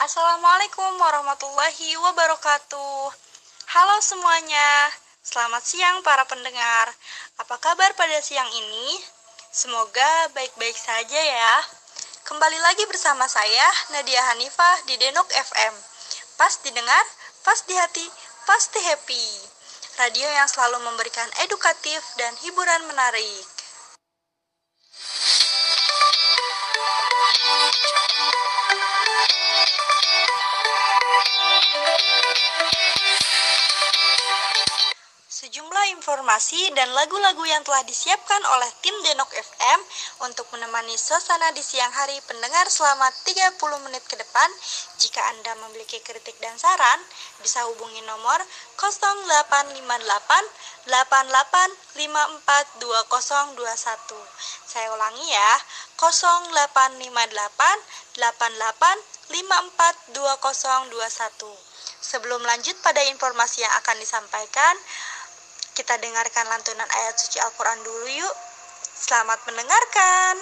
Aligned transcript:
Assalamualaikum 0.00 0.96
warahmatullahi 0.96 1.92
wabarakatuh. 2.00 3.12
Halo 3.68 3.96
semuanya, 4.00 4.88
selamat 5.20 5.60
siang 5.60 6.00
para 6.00 6.24
pendengar. 6.24 6.88
Apa 7.36 7.60
kabar 7.60 7.92
pada 8.00 8.16
siang 8.24 8.48
ini? 8.48 8.96
Semoga 9.52 10.32
baik-baik 10.32 10.72
saja 10.72 11.20
ya. 11.20 11.54
Kembali 12.24 12.56
lagi 12.64 12.88
bersama 12.88 13.28
saya 13.28 13.68
Nadia 13.92 14.24
Hanifah 14.32 14.88
di 14.88 14.96
Denok 14.96 15.28
FM. 15.36 15.74
Pas 16.40 16.56
didengar, 16.64 17.04
pas 17.44 17.60
di 17.68 17.76
hati, 17.76 18.08
pasti 18.48 18.80
happy. 18.80 19.26
Radio 20.00 20.32
yang 20.32 20.48
selalu 20.48 20.80
memberikan 20.80 21.28
edukatif 21.44 22.00
dan 22.16 22.32
hiburan 22.40 22.88
menarik. 22.88 23.49
Sejumlah 35.70 36.02
informasi 36.02 36.74
dan 36.74 36.90
lagu-lagu 36.98 37.46
yang 37.46 37.62
telah 37.62 37.86
disiapkan 37.86 38.42
oleh 38.42 38.66
tim 38.82 38.90
Denok 39.06 39.30
FM 39.30 39.78
untuk 40.26 40.42
menemani 40.50 40.98
suasana 40.98 41.54
di 41.54 41.62
siang 41.62 41.94
hari 41.94 42.18
pendengar 42.26 42.66
selama 42.66 43.06
30 43.22 43.54
menit 43.86 44.02
ke 44.02 44.18
depan. 44.18 44.50
Jika 44.98 45.22
Anda 45.30 45.54
memiliki 45.62 46.02
kritik 46.02 46.34
dan 46.42 46.58
saran, 46.58 46.98
bisa 47.38 47.62
hubungi 47.70 48.02
nomor 48.02 48.42
0858 48.82 50.90
88542021. 50.90 52.82
Saya 54.66 54.90
ulangi 54.90 55.22
ya, 55.22 55.50
0858 56.02 58.18
88542021. 58.18 60.18
Sebelum 62.02 62.42
lanjut 62.42 62.74
pada 62.82 63.06
informasi 63.06 63.62
yang 63.62 63.70
akan 63.78 64.02
disampaikan, 64.02 64.74
kita 65.80 65.96
dengarkan 65.96 66.44
lantunan 66.44 66.84
ayat 66.84 67.16
suci 67.16 67.40
Al-Quran 67.40 67.80
dulu 67.80 68.04
yuk. 68.12 68.36
Selamat 68.84 69.40
mendengarkan. 69.48 70.36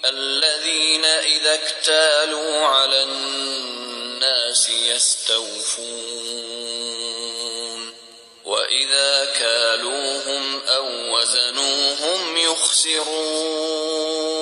Alladzina 0.02 1.14
idza 1.38 1.54
iktalu. 1.54 2.54
يخسرون. 12.54 14.33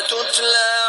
تتلى 0.00 0.83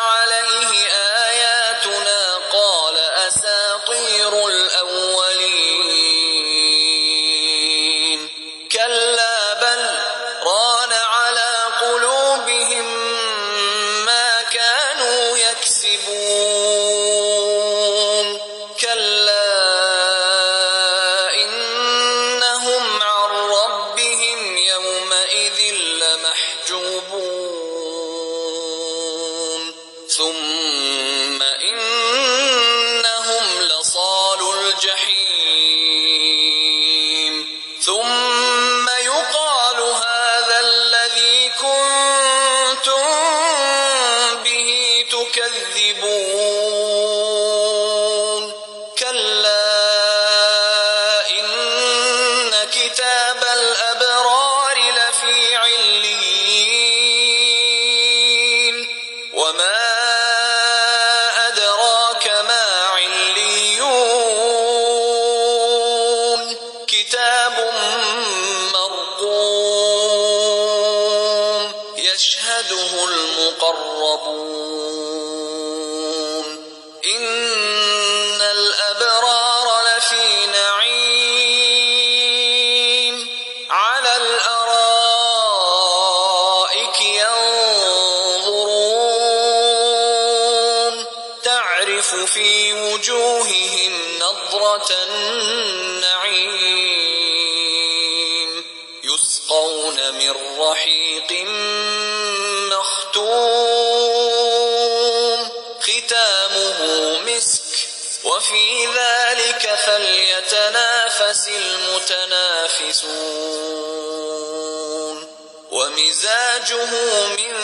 ومزاجه 116.76 117.28
من 117.28 117.56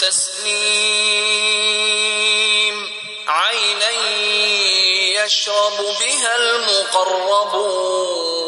تسنيم 0.00 0.50
عينا 3.28 3.90
يشرب 5.24 5.78
بها 6.00 6.36
المقربون. 6.36 8.39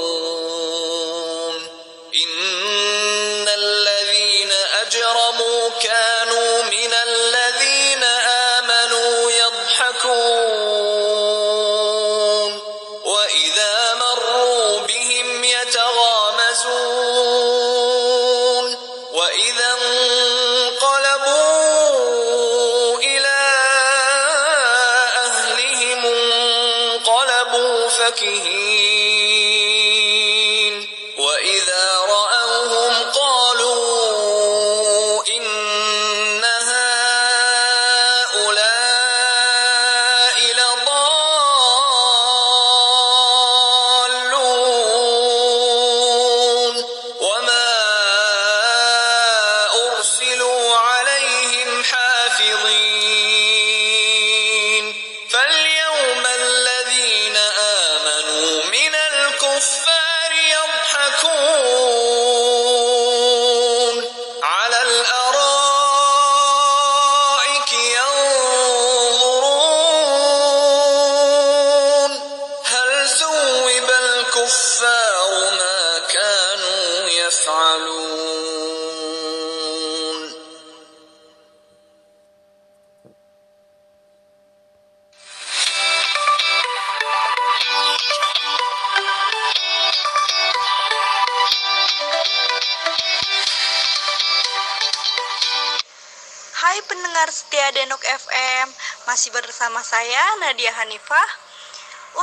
Hanifah. 100.72 101.28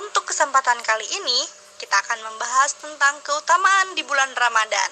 Untuk 0.01 0.25
kesempatan 0.25 0.77
kali 0.85 1.05
ini, 1.21 1.39
kita 1.77 1.95
akan 1.95 2.19
membahas 2.25 2.75
tentang 2.81 3.21
keutamaan 3.21 3.93
di 3.93 4.03
bulan 4.05 4.29
Ramadan. 4.33 4.91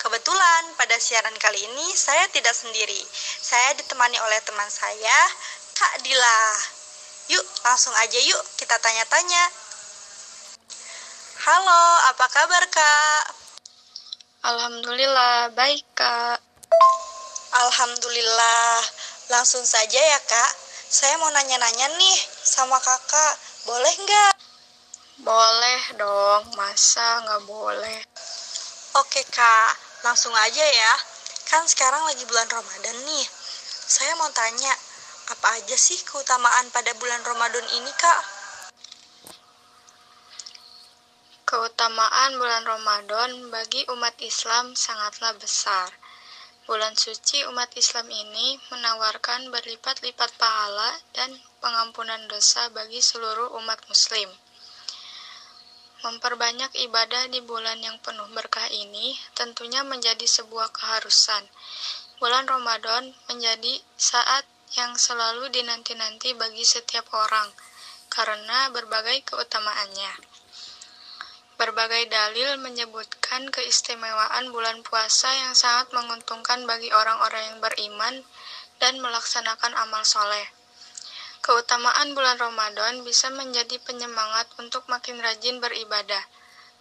Kebetulan 0.00 0.62
pada 0.80 0.96
siaran 0.96 1.34
kali 1.38 1.60
ini 1.60 1.86
saya 1.92 2.24
tidak 2.32 2.56
sendiri. 2.56 3.00
Saya 3.40 3.76
ditemani 3.78 4.16
oleh 4.20 4.40
teman 4.42 4.68
saya, 4.68 5.18
Kak 5.76 6.02
Dila. 6.02 6.42
Yuk, 7.30 7.44
langsung 7.62 7.94
aja 7.94 8.18
yuk 8.18 8.42
kita 8.58 8.74
tanya-tanya. 8.82 9.44
Halo, 11.40 11.82
apa 12.10 12.26
kabar 12.28 12.64
Kak? 12.68 13.40
Alhamdulillah, 14.40 15.52
baik 15.52 15.84
kak. 15.92 16.40
Alhamdulillah. 17.60 18.80
Langsung 19.28 19.60
saja 19.68 20.00
ya 20.00 20.20
kak. 20.24 20.52
Saya 20.88 21.20
mau 21.20 21.28
nanya-nanya 21.28 21.92
nih 21.92 22.18
sama 22.50 22.82
kakak. 22.82 23.34
Boleh 23.62 23.94
nggak? 23.94 24.34
Boleh 25.22 25.80
dong, 25.94 26.42
masa 26.58 27.22
nggak 27.22 27.46
boleh? 27.46 28.02
Oke 28.98 29.22
kak, 29.30 29.72
langsung 30.02 30.34
aja 30.34 30.64
ya. 30.66 30.92
Kan 31.46 31.62
sekarang 31.70 32.02
lagi 32.10 32.26
bulan 32.26 32.50
Ramadan 32.50 32.98
nih. 33.06 33.26
Saya 33.90 34.18
mau 34.18 34.26
tanya, 34.34 34.74
apa 35.30 35.62
aja 35.62 35.76
sih 35.78 36.02
keutamaan 36.02 36.66
pada 36.74 36.90
bulan 36.98 37.22
Ramadan 37.22 37.66
ini 37.78 37.92
kak? 37.94 38.20
Keutamaan 41.46 42.38
bulan 42.38 42.62
Ramadan 42.66 43.30
bagi 43.54 43.86
umat 43.94 44.14
Islam 44.22 44.74
sangatlah 44.74 45.34
besar. 45.38 45.99
Bulan 46.70 46.94
suci 46.94 47.42
umat 47.50 47.74
Islam 47.74 48.06
ini 48.14 48.54
menawarkan 48.70 49.50
berlipat-lipat 49.50 50.30
pahala 50.38 50.94
dan 51.10 51.34
pengampunan 51.58 52.30
dosa 52.30 52.70
bagi 52.70 53.02
seluruh 53.02 53.58
umat 53.58 53.82
muslim. 53.90 54.30
Memperbanyak 56.06 56.70
ibadah 56.86 57.26
di 57.26 57.42
bulan 57.42 57.82
yang 57.82 57.98
penuh 57.98 58.30
berkah 58.30 58.70
ini 58.70 59.18
tentunya 59.34 59.82
menjadi 59.82 60.22
sebuah 60.22 60.70
keharusan. 60.70 61.42
Bulan 62.22 62.46
Ramadan 62.46 63.18
menjadi 63.26 63.82
saat 63.98 64.46
yang 64.78 64.94
selalu 64.94 65.50
dinanti-nanti 65.50 66.38
bagi 66.38 66.62
setiap 66.62 67.10
orang 67.10 67.50
karena 68.06 68.70
berbagai 68.70 69.26
keutamaannya. 69.26 70.39
Berbagai 71.60 72.08
dalil 72.08 72.56
menyebutkan 72.56 73.52
keistimewaan 73.52 74.48
bulan 74.48 74.80
puasa 74.80 75.28
yang 75.28 75.52
sangat 75.52 75.92
menguntungkan 75.92 76.64
bagi 76.64 76.88
orang-orang 76.88 77.52
yang 77.52 77.58
beriman 77.60 78.24
dan 78.80 78.96
melaksanakan 78.96 79.76
amal 79.76 80.00
soleh. 80.00 80.48
Keutamaan 81.44 82.16
bulan 82.16 82.40
Ramadan 82.40 83.04
bisa 83.04 83.28
menjadi 83.28 83.76
penyemangat 83.84 84.48
untuk 84.56 84.88
makin 84.88 85.20
rajin 85.20 85.60
beribadah. 85.60 86.24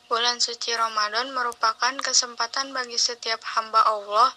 Bulan 0.07 0.39
suci 0.39 0.71
Ramadan 0.71 1.35
merupakan 1.35 1.99
kesempatan 1.99 2.71
bagi 2.71 2.95
setiap 2.95 3.43
hamba 3.59 3.83
Allah 3.83 4.31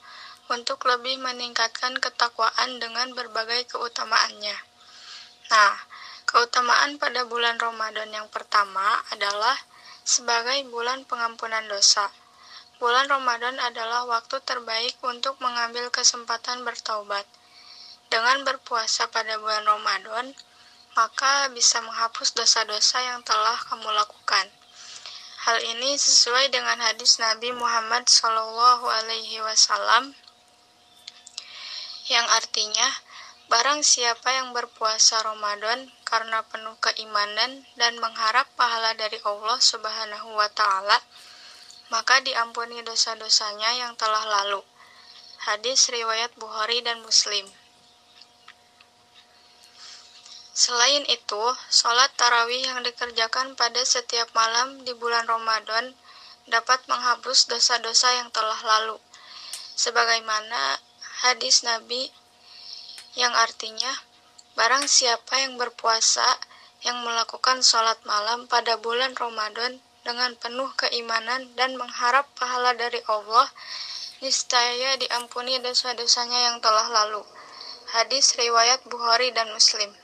untuk 0.50 0.82
lebih 0.90 1.22
meningkatkan 1.22 2.02
ketakwaan 2.02 2.82
dengan 2.82 3.14
berbagai 3.14 3.70
keutamaannya. 3.70 4.58
Nah, 5.54 5.74
keutamaan 6.26 6.98
pada 6.98 7.30
bulan 7.30 7.62
Ramadan 7.62 8.10
yang 8.10 8.26
pertama 8.26 8.98
adalah 9.14 9.54
sebagai 10.02 10.66
bulan 10.68 11.06
pengampunan 11.06 11.62
dosa. 11.70 12.10
Bulan 12.82 13.06
Ramadan 13.06 13.58
adalah 13.62 14.02
waktu 14.04 14.42
terbaik 14.42 14.98
untuk 15.06 15.38
mengambil 15.38 15.86
kesempatan 15.94 16.66
bertaubat. 16.66 17.22
Dengan 18.10 18.44
berpuasa 18.44 19.08
pada 19.08 19.38
bulan 19.38 19.64
Ramadan, 19.64 20.34
maka 20.98 21.48
bisa 21.54 21.80
menghapus 21.80 22.34
dosa-dosa 22.34 23.00
yang 23.00 23.22
telah 23.22 23.56
kamu 23.70 23.88
lakukan. 23.94 24.50
Hal 25.46 25.58
ini 25.62 25.94
sesuai 25.96 26.50
dengan 26.50 26.78
hadis 26.82 27.18
Nabi 27.22 27.50
Muhammad 27.54 28.06
Shallallahu 28.06 28.86
Alaihi 28.86 29.42
Wasallam 29.42 30.14
yang 32.10 32.26
artinya 32.34 32.86
Barang 33.52 33.84
siapa 33.84 34.32
yang 34.32 34.56
berpuasa 34.56 35.20
Ramadan 35.20 35.92
karena 36.12 36.44
penuh 36.44 36.76
keimanan 36.76 37.64
dan 37.80 37.96
mengharap 37.96 38.44
pahala 38.52 38.92
dari 39.00 39.16
Allah 39.24 39.56
Subhanahu 39.56 40.36
wa 40.36 40.44
taala, 40.52 41.00
maka 41.88 42.20
diampuni 42.20 42.84
dosa-dosanya 42.84 43.80
yang 43.80 43.96
telah 43.96 44.20
lalu. 44.28 44.60
Hadis 45.48 45.88
riwayat 45.88 46.36
Bukhari 46.36 46.84
dan 46.84 47.00
Muslim. 47.00 47.48
Selain 50.52 51.00
itu, 51.08 51.44
sholat 51.72 52.12
tarawih 52.20 52.60
yang 52.60 52.84
dikerjakan 52.84 53.56
pada 53.56 53.80
setiap 53.80 54.28
malam 54.36 54.84
di 54.84 54.92
bulan 54.92 55.24
Ramadan 55.24 55.96
dapat 56.44 56.84
menghapus 56.92 57.48
dosa-dosa 57.48 58.20
yang 58.20 58.28
telah 58.28 58.60
lalu. 58.60 59.00
Sebagaimana 59.80 60.76
hadis 61.24 61.64
Nabi 61.64 62.12
yang 63.16 63.32
artinya 63.32 64.11
barang 64.52 64.84
siapa 64.84 65.40
yang 65.40 65.56
berpuasa 65.56 66.26
yang 66.82 67.00
melakukan 67.06 67.62
sholat 67.62 67.96
malam 68.02 68.50
pada 68.50 68.74
bulan 68.76 69.14
Ramadan 69.14 69.78
dengan 70.02 70.34
penuh 70.34 70.66
keimanan 70.74 71.46
dan 71.54 71.78
mengharap 71.78 72.26
pahala 72.34 72.74
dari 72.74 72.98
Allah, 73.06 73.46
niscaya 74.18 74.98
diampuni 74.98 75.62
dosa-dosanya 75.62 76.50
yang 76.50 76.56
telah 76.58 76.90
lalu. 76.90 77.22
Hadis 77.94 78.34
riwayat 78.34 78.82
Bukhari 78.90 79.30
dan 79.30 79.46
Muslim. 79.54 79.94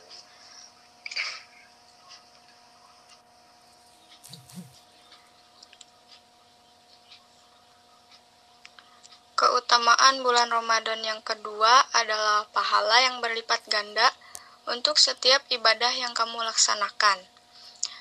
Keutamaan 9.38 10.26
bulan 10.26 10.50
Ramadan 10.50 10.99
yang 11.02 11.23
kedua 11.23 11.87
adalah 11.95 12.43
pahala 12.50 13.07
yang 13.07 13.23
berlipat 13.23 13.62
ganda 13.71 14.11
untuk 14.68 15.00
setiap 15.00 15.40
ibadah 15.48 15.92
yang 15.96 16.12
kamu 16.12 16.44
laksanakan. 16.44 17.18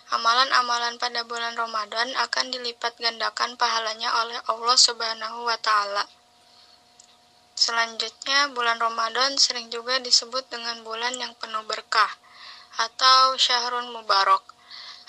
Amalan-amalan 0.07 0.95
pada 0.99 1.27
bulan 1.27 1.55
Ramadan 1.59 2.15
akan 2.15 2.51
dilipat 2.51 2.95
gandakan 2.95 3.59
pahalanya 3.59 4.07
oleh 4.23 4.39
Allah 4.47 4.77
Subhanahu 4.79 5.47
wa 5.47 5.59
taala. 5.59 6.07
Selanjutnya, 7.57 8.53
bulan 8.55 8.79
Ramadan 8.79 9.35
sering 9.35 9.67
juga 9.67 9.99
disebut 9.99 10.47
dengan 10.47 10.79
bulan 10.87 11.11
yang 11.19 11.35
penuh 11.35 11.65
berkah 11.67 12.07
atau 12.77 13.35
Syahrul 13.35 13.91
Mubarak. 13.91 14.45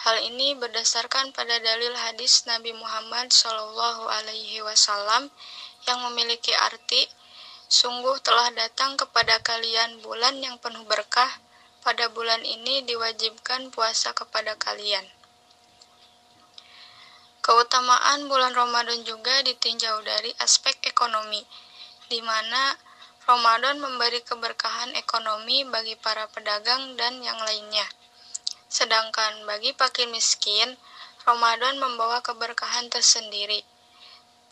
Hal 0.02 0.18
ini 0.24 0.54
berdasarkan 0.54 1.34
pada 1.34 1.58
dalil 1.58 1.92
hadis 1.94 2.46
Nabi 2.46 2.70
Muhammad 2.72 3.34
Shallallahu 3.34 4.08
alaihi 4.08 4.62
wasallam 4.62 5.28
yang 5.86 5.98
memiliki 6.10 6.54
arti 6.54 7.06
sungguh 7.68 8.16
telah 8.24 8.48
datang 8.56 8.96
kepada 8.96 9.38
kalian 9.44 10.00
bulan 10.00 10.40
yang 10.40 10.56
penuh 10.56 10.82
berkah 10.88 11.28
pada 11.82 12.10
bulan 12.10 12.42
ini 12.42 12.82
diwajibkan 12.86 13.70
puasa 13.74 14.14
kepada 14.16 14.54
kalian 14.56 15.06
Keutamaan 17.48 18.28
bulan 18.28 18.52
Ramadan 18.52 19.08
juga 19.08 19.40
ditinjau 19.40 20.04
dari 20.04 20.36
aspek 20.36 20.84
ekonomi, 20.84 21.40
di 22.12 22.20
mana 22.20 22.76
Ramadan 23.24 23.80
memberi 23.80 24.20
keberkahan 24.20 24.92
ekonomi 24.92 25.64
bagi 25.64 25.96
para 25.96 26.28
pedagang 26.28 26.92
dan 27.00 27.24
yang 27.24 27.40
lainnya. 27.40 27.88
Sedangkan 28.68 29.48
bagi 29.48 29.72
fakir 29.72 30.12
miskin, 30.12 30.76
Ramadan 31.24 31.80
membawa 31.80 32.20
keberkahan 32.20 32.92
tersendiri. 32.92 33.64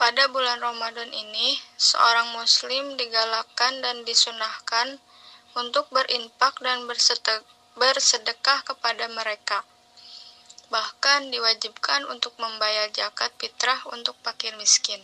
Pada 0.01 0.33
bulan 0.33 0.57
Ramadan 0.65 1.13
ini, 1.13 1.61
seorang 1.77 2.33
muslim 2.33 2.97
digalakkan 2.97 3.85
dan 3.85 4.09
disunahkan 4.09 4.97
untuk 5.57 5.89
berinfak 5.89 6.61
dan 6.61 6.85
bersedekah 7.77 8.59
kepada 8.63 9.09
mereka 9.09 9.65
bahkan 10.67 11.31
diwajibkan 11.31 12.11
untuk 12.11 12.35
membayar 12.43 12.91
zakat 12.91 13.31
fitrah 13.39 13.79
untuk 13.95 14.19
fakir 14.27 14.51
miskin. 14.59 14.99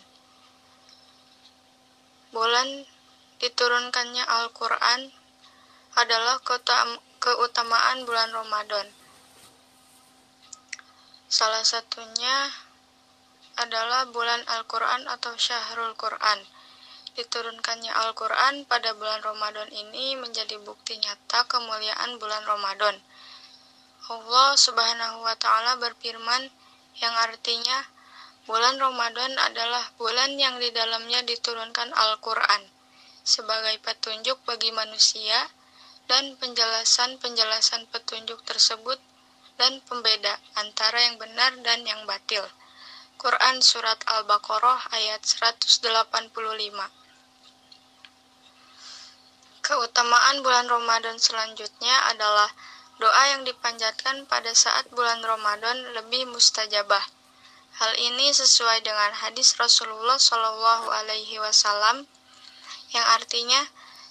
Bulan 2.35 2.88
diturunkannya 3.38 4.25
Al-Quran 4.26 5.14
adalah 5.94 6.40
keutamaan 7.23 8.09
bulan 8.09 8.32
Ramadan. 8.35 8.88
Salah 11.30 11.62
satunya 11.62 12.50
adalah 13.61 14.09
bulan 14.09 14.42
Al-Quran 14.49 15.06
atau 15.06 15.37
Syahrul 15.37 15.94
Quran. 15.94 16.40
Diturunkannya 17.12 17.92
Al-Quran 17.92 18.64
pada 18.64 18.97
bulan 18.97 19.21
Ramadan 19.21 19.69
ini 19.69 20.16
menjadi 20.16 20.57
bukti 20.64 20.97
nyata 20.97 21.45
kemuliaan 21.45 22.16
bulan 22.16 22.40
Ramadan 22.49 22.97
Allah 24.09 24.57
Subhanahu 24.57 25.21
wa 25.21 25.37
taala 25.37 25.76
berfirman 25.76 26.49
yang 27.04 27.14
artinya 27.21 27.85
bulan 28.49 28.81
Ramadan 28.81 29.37
adalah 29.38 29.92
bulan 30.00 30.40
yang 30.40 30.57
di 30.57 30.73
dalamnya 30.73 31.21
diturunkan 31.21 31.92
Al-Qur'an 31.92 32.64
sebagai 33.23 33.76
petunjuk 33.85 34.40
bagi 34.49 34.73
manusia 34.73 35.52
dan 36.09 36.35
penjelasan-penjelasan 36.40 37.92
petunjuk 37.92 38.40
tersebut 38.42 38.97
dan 39.61 39.85
pembeda 39.85 40.40
antara 40.57 40.99
yang 40.99 41.21
benar 41.21 41.54
dan 41.61 41.85
yang 41.85 42.02
batil. 42.09 42.42
Quran 43.21 43.62
Surat 43.62 44.02
Al-Baqarah 44.11 44.90
ayat 44.97 45.23
185 45.23 47.01
Keutamaan 49.62 50.42
bulan 50.42 50.66
Ramadan 50.66 51.16
selanjutnya 51.23 52.11
adalah 52.11 52.50
Doa 53.02 53.35
yang 53.35 53.42
dipanjatkan 53.42 54.31
pada 54.31 54.54
saat 54.54 54.87
bulan 54.95 55.19
Ramadan 55.26 55.75
lebih 55.99 56.31
mustajabah. 56.31 57.02
Hal 57.83 57.92
ini 57.99 58.31
sesuai 58.31 58.78
dengan 58.87 59.11
hadis 59.16 59.59
Rasulullah 59.59 60.23
Shallallahu 60.23 60.87
Alaihi 60.87 61.40
Wasallam 61.42 62.07
yang 62.95 63.07
artinya 63.11 63.59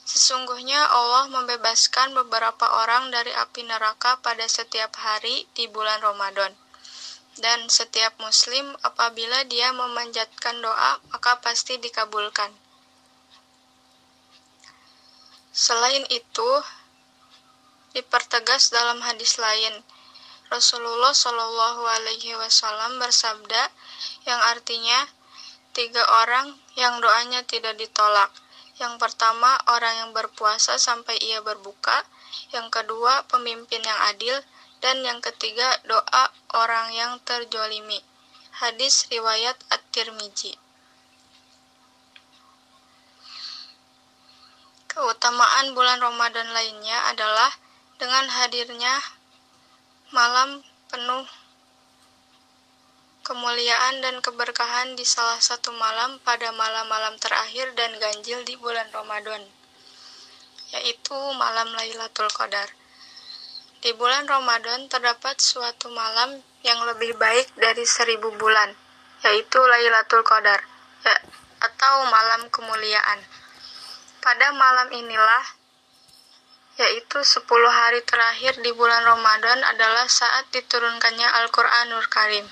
sesungguhnya 0.03 0.91
Allah 0.91 1.31
membebaskan 1.31 2.11
beberapa 2.11 2.67
orang 2.83 3.15
dari 3.15 3.31
api 3.31 3.63
neraka 3.63 4.19
pada 4.19 4.43
setiap 4.43 4.91
hari 4.99 5.47
di 5.55 5.71
bulan 5.71 6.03
Ramadan. 6.03 6.51
Dan 7.39 7.71
setiap 7.71 8.19
muslim 8.19 8.75
apabila 8.83 9.47
dia 9.47 9.71
memanjatkan 9.71 10.59
doa 10.59 10.99
maka 11.15 11.39
pasti 11.39 11.79
dikabulkan. 11.79 12.51
Selain 15.51 16.07
itu, 16.07 16.51
dipertegas 17.91 18.71
dalam 18.71 19.03
hadis 19.03 19.35
lain. 19.35 19.83
Rasulullah 20.47 21.11
Shallallahu 21.11 21.83
Alaihi 21.83 22.35
Wasallam 22.39 22.99
bersabda 22.99 23.71
yang 24.27 24.39
artinya 24.51 25.07
tiga 25.71 26.03
orang 26.23 26.55
yang 26.79 26.99
doanya 27.03 27.43
tidak 27.43 27.75
ditolak. 27.79 28.31
Yang 28.79 28.95
pertama 28.99 29.59
orang 29.67 30.07
yang 30.07 30.11
berpuasa 30.15 30.79
sampai 30.79 31.19
ia 31.19 31.43
berbuka, 31.43 32.03
yang 32.55 32.71
kedua 32.71 33.27
pemimpin 33.27 33.83
yang 33.83 33.99
adil, 34.07 34.39
dan 34.79 35.03
yang 35.03 35.19
ketiga 35.19 35.67
doa 35.83 36.31
orang 36.55 36.95
yang 36.95 37.19
terjolimi. 37.27 37.99
Hadis 38.63 39.07
riwayat 39.11 39.55
At-Tirmizi. 39.67 40.60
Keutamaan 44.91 45.71
bulan 45.71 46.03
Ramadan 46.03 46.51
lainnya 46.51 47.07
adalah 47.07 47.47
dengan 47.95 48.27
hadirnya 48.27 48.99
malam 50.11 50.59
penuh 50.91 51.23
kemuliaan 53.23 54.03
dan 54.03 54.19
keberkahan 54.19 54.99
di 54.99 55.07
salah 55.07 55.39
satu 55.39 55.71
malam 55.79 56.19
pada 56.27 56.51
malam-malam 56.51 57.15
terakhir 57.23 57.71
dan 57.79 57.95
ganjil 58.03 58.43
di 58.43 58.59
bulan 58.59 58.83
Ramadan, 58.91 59.39
yaitu 60.75 61.15
malam 61.39 61.71
Lailatul 61.71 62.27
Qadar. 62.27 62.67
Di 63.79 63.95
bulan 63.95 64.27
Ramadan 64.27 64.91
terdapat 64.91 65.39
suatu 65.39 65.87
malam 65.87 66.43
yang 66.67 66.83
lebih 66.83 67.15
baik 67.15 67.47
dari 67.55 67.87
seribu 67.87 68.35
bulan, 68.35 68.75
yaitu 69.23 69.63
Lailatul 69.63 70.27
Qadar, 70.27 70.59
ya, 71.07 71.15
atau 71.63 72.11
malam 72.11 72.51
kemuliaan. 72.51 73.23
Pada 74.21 74.53
malam 74.53 74.93
inilah 74.93 75.45
yaitu 76.77 77.19
10 77.25 77.41
hari 77.69 78.05
terakhir 78.05 78.53
di 78.61 78.69
bulan 78.73 79.01
Ramadan 79.01 79.65
adalah 79.65 80.05
saat 80.05 80.45
diturunkannya 80.53 81.25
Al-Qur'anul 81.41 82.05
Karim. 82.05 82.45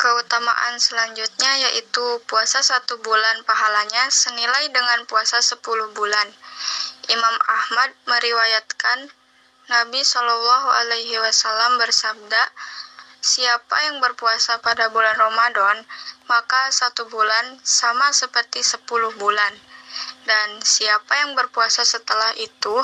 Keutamaan 0.00 0.80
selanjutnya 0.80 1.68
yaitu 1.68 2.22
puasa 2.24 2.62
satu 2.62 2.96
bulan 3.02 3.42
pahalanya 3.44 4.08
senilai 4.08 4.70
dengan 4.72 5.04
puasa 5.10 5.42
10 5.42 5.58
bulan. 5.92 6.28
Imam 7.10 7.36
Ahmad 7.50 7.90
meriwayatkan 8.06 9.12
Nabi 9.68 10.00
Shallallahu 10.00 10.68
Alaihi 10.70 11.18
Wasallam 11.20 11.82
bersabda, 11.82 12.42
Siapa 13.20 13.76
yang 13.84 14.00
berpuasa 14.00 14.64
pada 14.64 14.88
bulan 14.88 15.12
Ramadan, 15.12 15.84
maka 16.24 16.72
satu 16.72 17.04
bulan 17.12 17.60
sama 17.60 18.08
seperti 18.16 18.64
sepuluh 18.64 19.12
bulan. 19.20 19.52
Dan 20.24 20.64
siapa 20.64 21.20
yang 21.20 21.36
berpuasa 21.36 21.84
setelah 21.84 22.32
itu, 22.40 22.76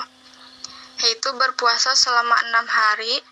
yaitu 1.01 1.33
berpuasa 1.41 1.97
selama 1.97 2.37
enam 2.53 2.69
hari 2.69 3.25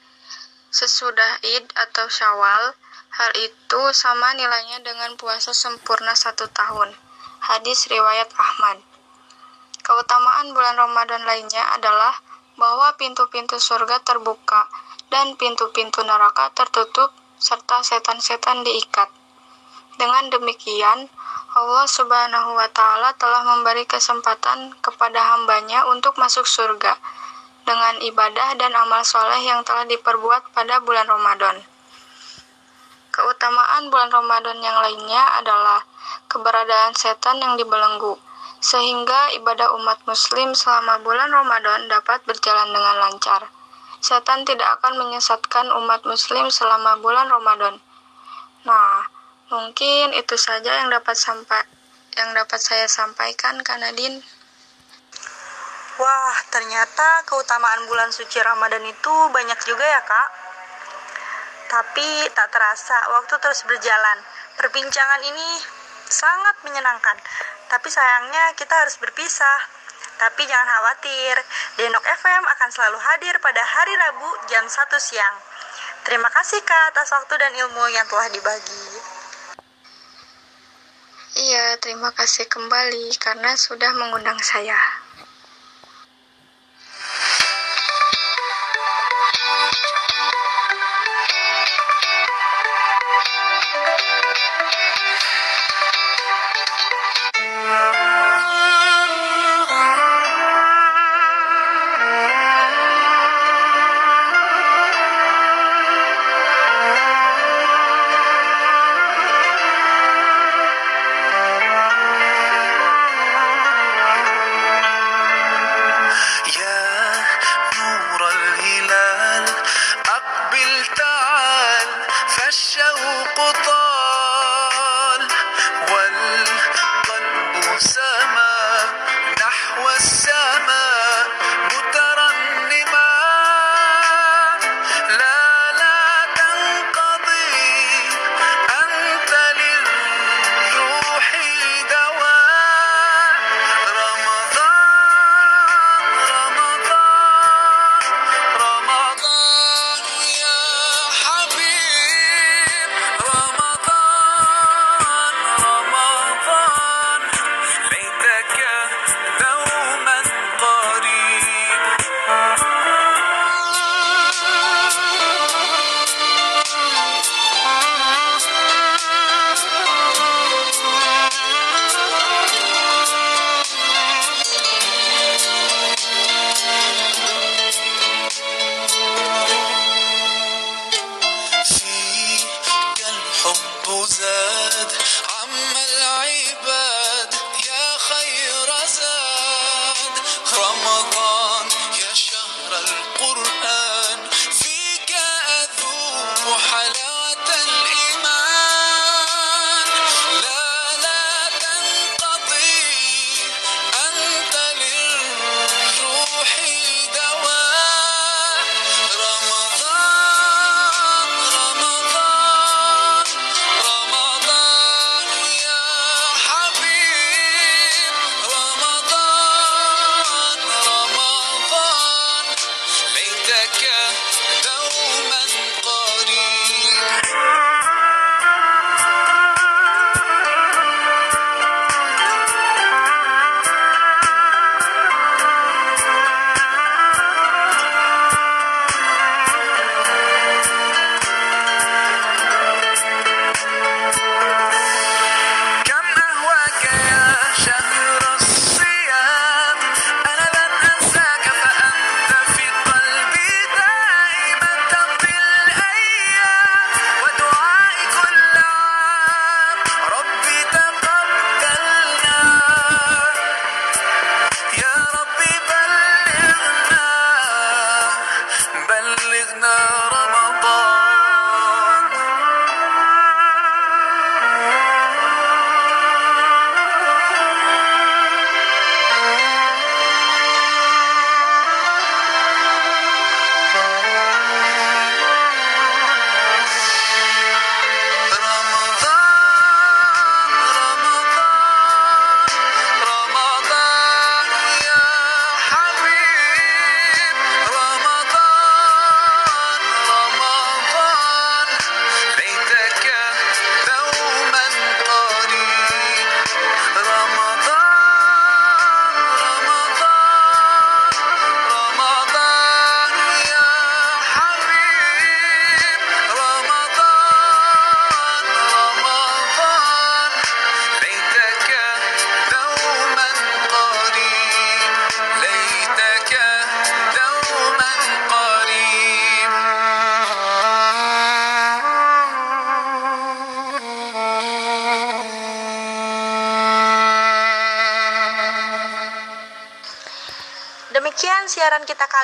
sesudah 0.73 1.45
id 1.45 1.69
atau 1.77 2.09
syawal, 2.09 2.73
hal 3.13 3.31
itu 3.37 3.81
sama 3.93 4.33
nilainya 4.33 4.81
dengan 4.81 5.13
puasa 5.21 5.53
sempurna 5.53 6.17
satu 6.17 6.49
tahun. 6.57 6.97
Hadis 7.45 7.85
riwayat 7.93 8.33
Ahmad. 8.33 8.81
Keutamaan 9.85 10.57
bulan 10.57 10.81
Ramadan 10.81 11.21
lainnya 11.29 11.69
adalah 11.77 12.17
bahwa 12.57 12.97
pintu-pintu 12.97 13.61
surga 13.61 14.01
terbuka 14.01 14.65
dan 15.15 15.39
pintu-pintu 15.39 16.03
neraka 16.03 16.51
tertutup 16.59 17.15
serta 17.39 17.87
setan-setan 17.87 18.67
diikat. 18.67 19.07
Dengan 19.95 20.27
demikian, 20.27 21.07
Allah 21.55 21.87
Subhanahu 21.87 22.59
wa 22.59 22.67
Ta'ala 22.75 23.15
telah 23.15 23.47
memberi 23.47 23.87
kesempatan 23.87 24.75
kepada 24.83 25.39
hambanya 25.39 25.87
untuk 25.87 26.19
masuk 26.19 26.43
surga 26.51 26.99
dengan 27.63 28.03
ibadah 28.03 28.59
dan 28.59 28.75
amal 28.75 29.07
soleh 29.07 29.39
yang 29.47 29.63
telah 29.63 29.87
diperbuat 29.87 30.51
pada 30.51 30.83
bulan 30.83 31.07
Ramadan. 31.07 31.63
Keutamaan 33.15 33.95
bulan 33.95 34.11
Ramadan 34.11 34.59
yang 34.59 34.75
lainnya 34.83 35.39
adalah 35.39 35.87
keberadaan 36.27 36.91
setan 36.99 37.39
yang 37.39 37.55
dibelenggu, 37.55 38.19
sehingga 38.59 39.31
ibadah 39.39 39.79
umat 39.79 40.03
Muslim 40.11 40.59
selama 40.59 40.99
bulan 41.07 41.31
Ramadan 41.31 41.87
dapat 41.87 42.19
berjalan 42.27 42.75
dengan 42.75 42.99
lancar 42.99 43.47
setan 44.05 44.45
tidak 44.45 44.69
akan 44.81 45.01
menyesatkan 45.01 45.73
umat 45.81 46.05
muslim 46.05 46.53
selama 46.53 47.01
bulan 47.01 47.25
Ramadan. 47.33 47.81
Nah, 48.69 49.09
mungkin 49.49 50.13
itu 50.13 50.37
saja 50.37 50.85
yang 50.85 50.93
dapat 50.93 51.17
sampai 51.17 51.65
yang 52.21 52.37
dapat 52.37 52.61
saya 52.61 52.85
sampaikan 52.85 53.57
Kak 53.65 53.81
Nadine. 53.81 54.21
Wah, 55.95 56.37
ternyata 56.53 57.25
keutamaan 57.25 57.87
bulan 57.89 58.13
suci 58.13 58.43
Ramadan 58.45 58.85
itu 58.85 59.15
banyak 59.33 59.59
juga 59.65 59.87
ya, 59.89 60.03
Kak. 60.05 60.29
Tapi 61.71 62.29
tak 62.35 62.53
terasa 62.53 62.99
waktu 63.15 63.35
terus 63.41 63.65
berjalan. 63.65 64.19
Perbincangan 64.61 65.23
ini 65.23 65.49
sangat 66.07 66.57
menyenangkan. 66.67 67.17
Tapi 67.73 67.89
sayangnya 67.89 68.53
kita 68.59 68.75
harus 68.75 68.99
berpisah. 68.99 69.84
Tapi 70.15 70.43
jangan 70.47 70.69
khawatir, 70.69 71.35
Denok 71.77 72.07
FM 72.07 72.43
akan 72.47 72.69
selalu 72.71 72.99
hadir 72.99 73.35
pada 73.43 73.63
hari 73.63 73.95
Rabu 73.99 74.31
jam 74.47 74.65
1 74.65 74.75
siang. 74.97 75.37
Terima 76.05 76.29
kasih 76.31 76.61
Kak 76.63 76.83
atas 76.95 77.11
waktu 77.17 77.35
dan 77.41 77.53
ilmu 77.55 77.85
yang 77.91 78.07
telah 78.07 78.29
dibagi. 78.31 78.87
Iya, 81.35 81.77
terima 81.83 82.15
kasih 82.15 82.47
kembali 82.47 83.11
karena 83.19 83.59
sudah 83.59 83.91
mengundang 83.99 84.39
saya. 84.39 85.04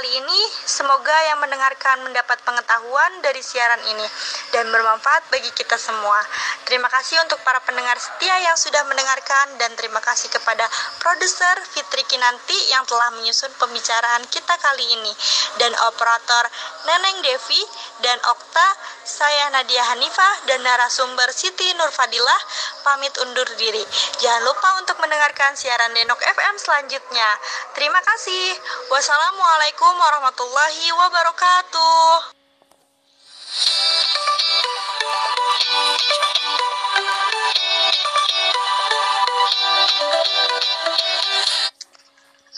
Kali 0.01 0.17
ini. 0.17 0.41
Semoga 0.65 1.13
yang 1.29 1.45
mendengarkan 1.45 2.01
mendapat 2.01 2.41
pengetahuan 2.41 3.21
dari 3.21 3.45
siaran 3.45 3.85
ini 3.85 4.07
dan 4.49 4.65
bermanfaat 4.73 5.29
bagi 5.29 5.53
kita 5.53 5.77
semua. 5.77 6.17
Terima 6.65 6.89
kasih 6.89 7.21
untuk 7.21 7.37
para 7.45 7.61
pendengar 7.69 8.01
setia 8.01 8.33
yang 8.41 8.57
sudah 8.57 8.81
mendengarkan 8.89 9.61
dan 9.61 9.69
terima 9.77 10.01
kasih 10.01 10.33
kepada 10.33 10.65
produser 11.05 11.53
Fitri 11.77 12.01
Kinanti 12.09 12.73
yang 12.73 12.81
telah 12.89 13.13
menyusun 13.21 13.53
pembicaraan 13.61 14.25
kita 14.33 14.57
kali 14.57 14.89
ini 14.89 15.13
dan 15.61 15.77
operator 15.93 16.49
Neneng 16.89 17.21
Devi 17.21 17.61
dan 18.01 18.17
Okta, 18.25 18.69
saya 19.05 19.53
Nadia 19.53 19.85
Hanifah 19.85 20.49
dan 20.49 20.65
narasumber 20.65 21.29
Siti 21.29 21.77
Nurfadilah 21.77 22.41
pamit 22.89 23.13
undur 23.21 23.45
diri. 23.61 23.85
Jangan 24.25 24.49
lupa 24.49 24.81
untuk 24.81 24.97
mendengarkan 25.05 25.53
siaran 25.53 25.93
Denok 25.93 26.25
FM 26.25 26.55
selanjutnya. 26.57 27.29
Terima 27.77 28.01
kasih. 28.01 28.57
Wassalamualaikum 28.89 29.90
warahmatullahi 29.97 30.87
wabarakatuh. 30.95 32.39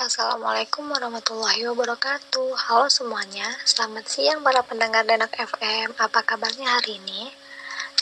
Assalamualaikum 0.03 0.91
warahmatullahi 0.91 1.63
wabarakatuh 1.73 2.59
Halo 2.69 2.91
semuanya, 2.91 3.47
selamat 3.63 4.03
siang 4.11 4.43
para 4.43 4.61
pendengar 4.67 5.07
Denak 5.07 5.31
FM 5.31 5.95
Apa 5.95 6.27
kabarnya 6.27 6.67
hari 6.69 6.99
ini? 6.99 7.31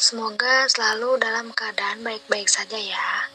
Semoga 0.00 0.64
selalu 0.72 1.20
dalam 1.20 1.52
keadaan 1.52 2.00
baik-baik 2.00 2.48
saja 2.48 2.80
ya 2.80 3.28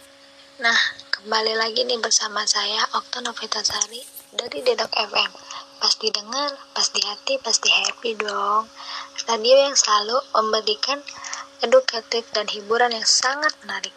Nah, 0.60 0.80
kembali 1.14 1.54
lagi 1.56 1.86
nih 1.86 2.02
bersama 2.02 2.42
saya 2.50 2.90
Okta 2.98 3.22
Novitasari 3.22 4.02
dari 4.34 4.60
Denak 4.66 4.90
FM 4.92 5.65
Pasti 5.86 6.10
dengar, 6.10 6.50
pasti 6.74 6.98
hati, 7.06 7.38
pasti 7.38 7.70
happy 7.70 8.18
dong. 8.18 8.66
Radio 9.30 9.70
yang 9.70 9.78
selalu 9.78 10.18
memberikan 10.34 10.98
edukatif 11.62 12.26
dan 12.34 12.50
hiburan 12.50 12.90
yang 12.90 13.06
sangat 13.06 13.54
menarik. 13.62 13.94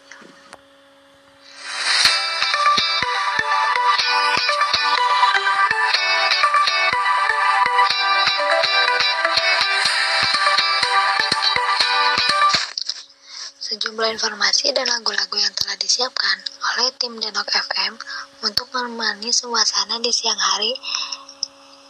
Sejumlah 13.57 14.13
informasi 14.13 14.77
dan 14.77 14.85
lagu-lagu 14.93 15.41
yang 15.41 15.53
telah 15.57 15.73
disiapkan 15.81 16.37
oleh 16.61 16.93
tim 17.01 17.17
Denok 17.17 17.49
FM 17.49 17.97
untuk 18.45 18.69
menemani 18.77 19.33
suasana 19.33 19.97
di 19.97 20.13
siang 20.13 20.37
hari 20.37 20.77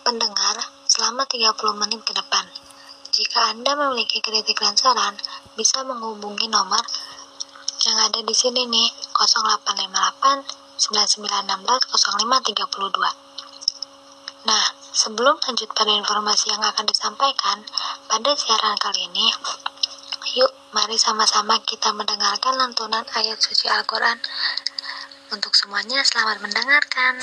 pendengar 0.10 0.58
selama 0.90 1.22
30 1.30 1.54
menit 1.78 2.02
ke 2.02 2.18
depan. 2.18 2.50
Jika 3.14 3.54
Anda 3.54 3.78
memiliki 3.78 4.26
kritik 4.26 4.58
dan 4.58 4.74
saran, 4.74 5.14
bisa 5.54 5.86
menghubungi 5.86 6.50
nomor 6.50 6.82
yang 7.86 8.10
ada 8.10 8.26
di 8.26 8.34
sini 8.34 8.66
nih 8.66 8.90
0858 9.14 10.82
9916 10.82 11.94
0532. 11.94 14.50
Nah, 14.50 14.66
sebelum 14.98 15.38
lanjut 15.46 15.70
pada 15.78 15.94
informasi 15.94 16.58
yang 16.58 16.66
akan 16.66 16.90
disampaikan 16.90 17.62
pada 18.10 18.34
siaran 18.34 18.82
kali 18.82 19.14
ini, 19.14 19.30
Yuk, 20.30 20.54
mari 20.74 20.98
sama-sama 20.98 21.58
kita 21.66 21.90
mendengarkan 21.90 22.54
lantunan 22.58 23.02
ayat 23.18 23.38
suci 23.42 23.66
Al-Quran. 23.66 24.18
Untuk 25.34 25.58
semuanya, 25.58 26.06
selamat 26.06 26.38
mendengarkan. 26.42 27.14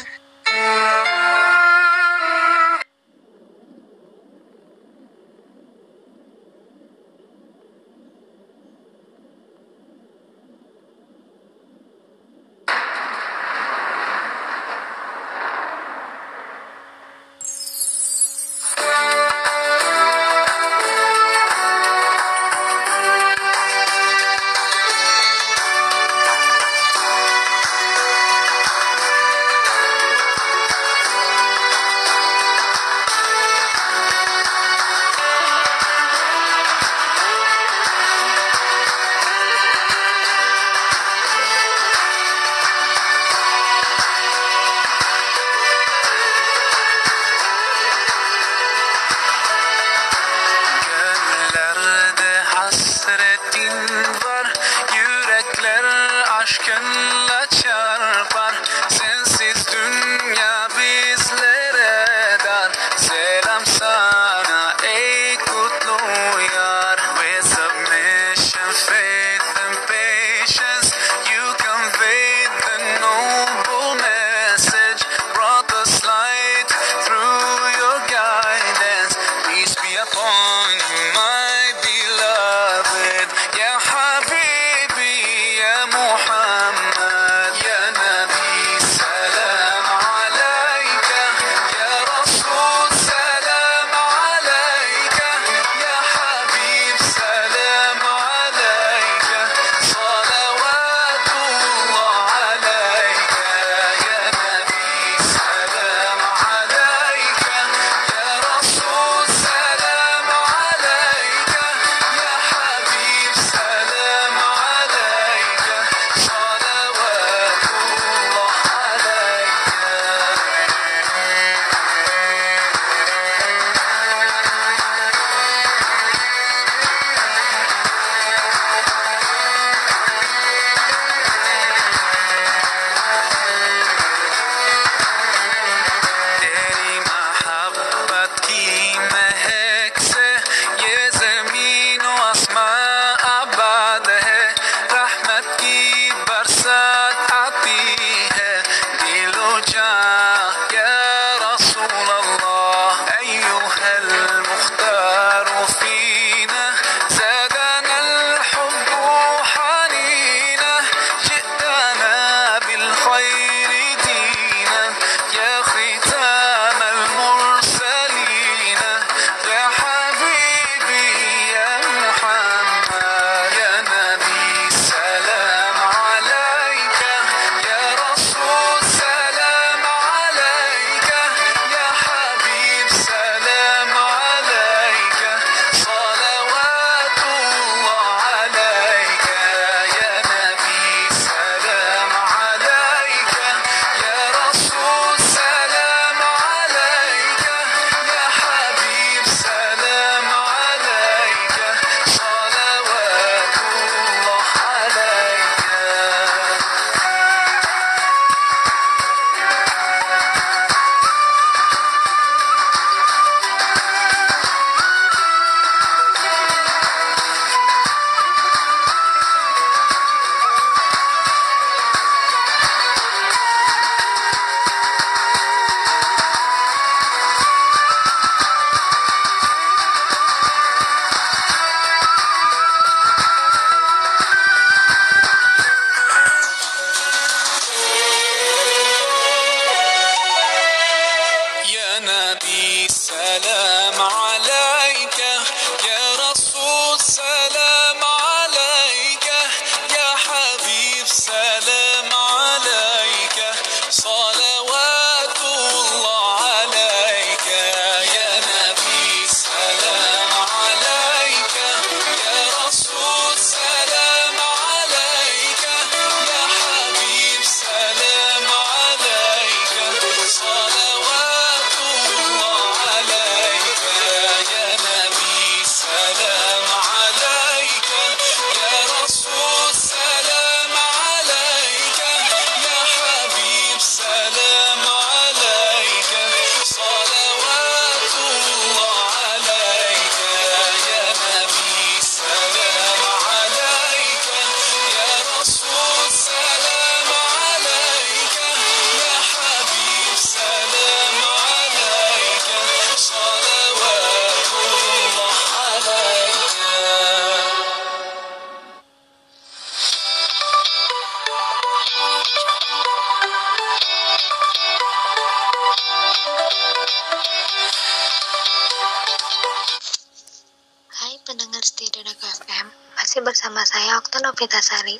Novitasari. 324.77 324.97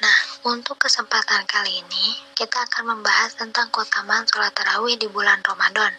Nah, 0.00 0.16
untuk 0.48 0.80
kesempatan 0.80 1.44
kali 1.44 1.84
ini, 1.84 2.16
kita 2.32 2.64
akan 2.64 2.96
membahas 2.96 3.36
tentang 3.36 3.68
keutamaan 3.68 4.24
sholat 4.24 4.56
tarawih 4.56 4.96
di 4.96 5.04
bulan 5.12 5.44
Ramadan. 5.44 5.92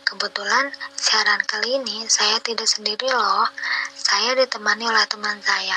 Kebetulan, 0.00 0.72
siaran 0.96 1.44
kali 1.44 1.76
ini 1.76 2.08
saya 2.08 2.40
tidak 2.40 2.64
sendiri 2.64 3.12
loh, 3.12 3.44
saya 3.92 4.32
ditemani 4.32 4.88
oleh 4.88 5.04
teman 5.04 5.36
saya. 5.44 5.76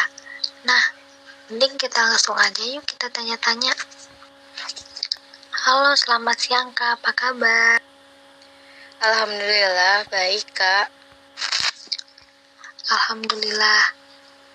Nah, 0.64 0.84
mending 1.52 1.76
kita 1.76 2.00
langsung 2.00 2.40
aja 2.40 2.64
yuk 2.64 2.88
kita 2.88 3.12
tanya-tanya. 3.12 3.76
Halo, 5.68 5.92
selamat 6.00 6.38
siang 6.40 6.72
kak, 6.72 7.04
apa 7.04 7.12
kabar? 7.12 7.84
Alhamdulillah, 9.04 10.08
baik 10.08 10.48
kak. 10.56 10.88
Alhamdulillah. 12.88 13.99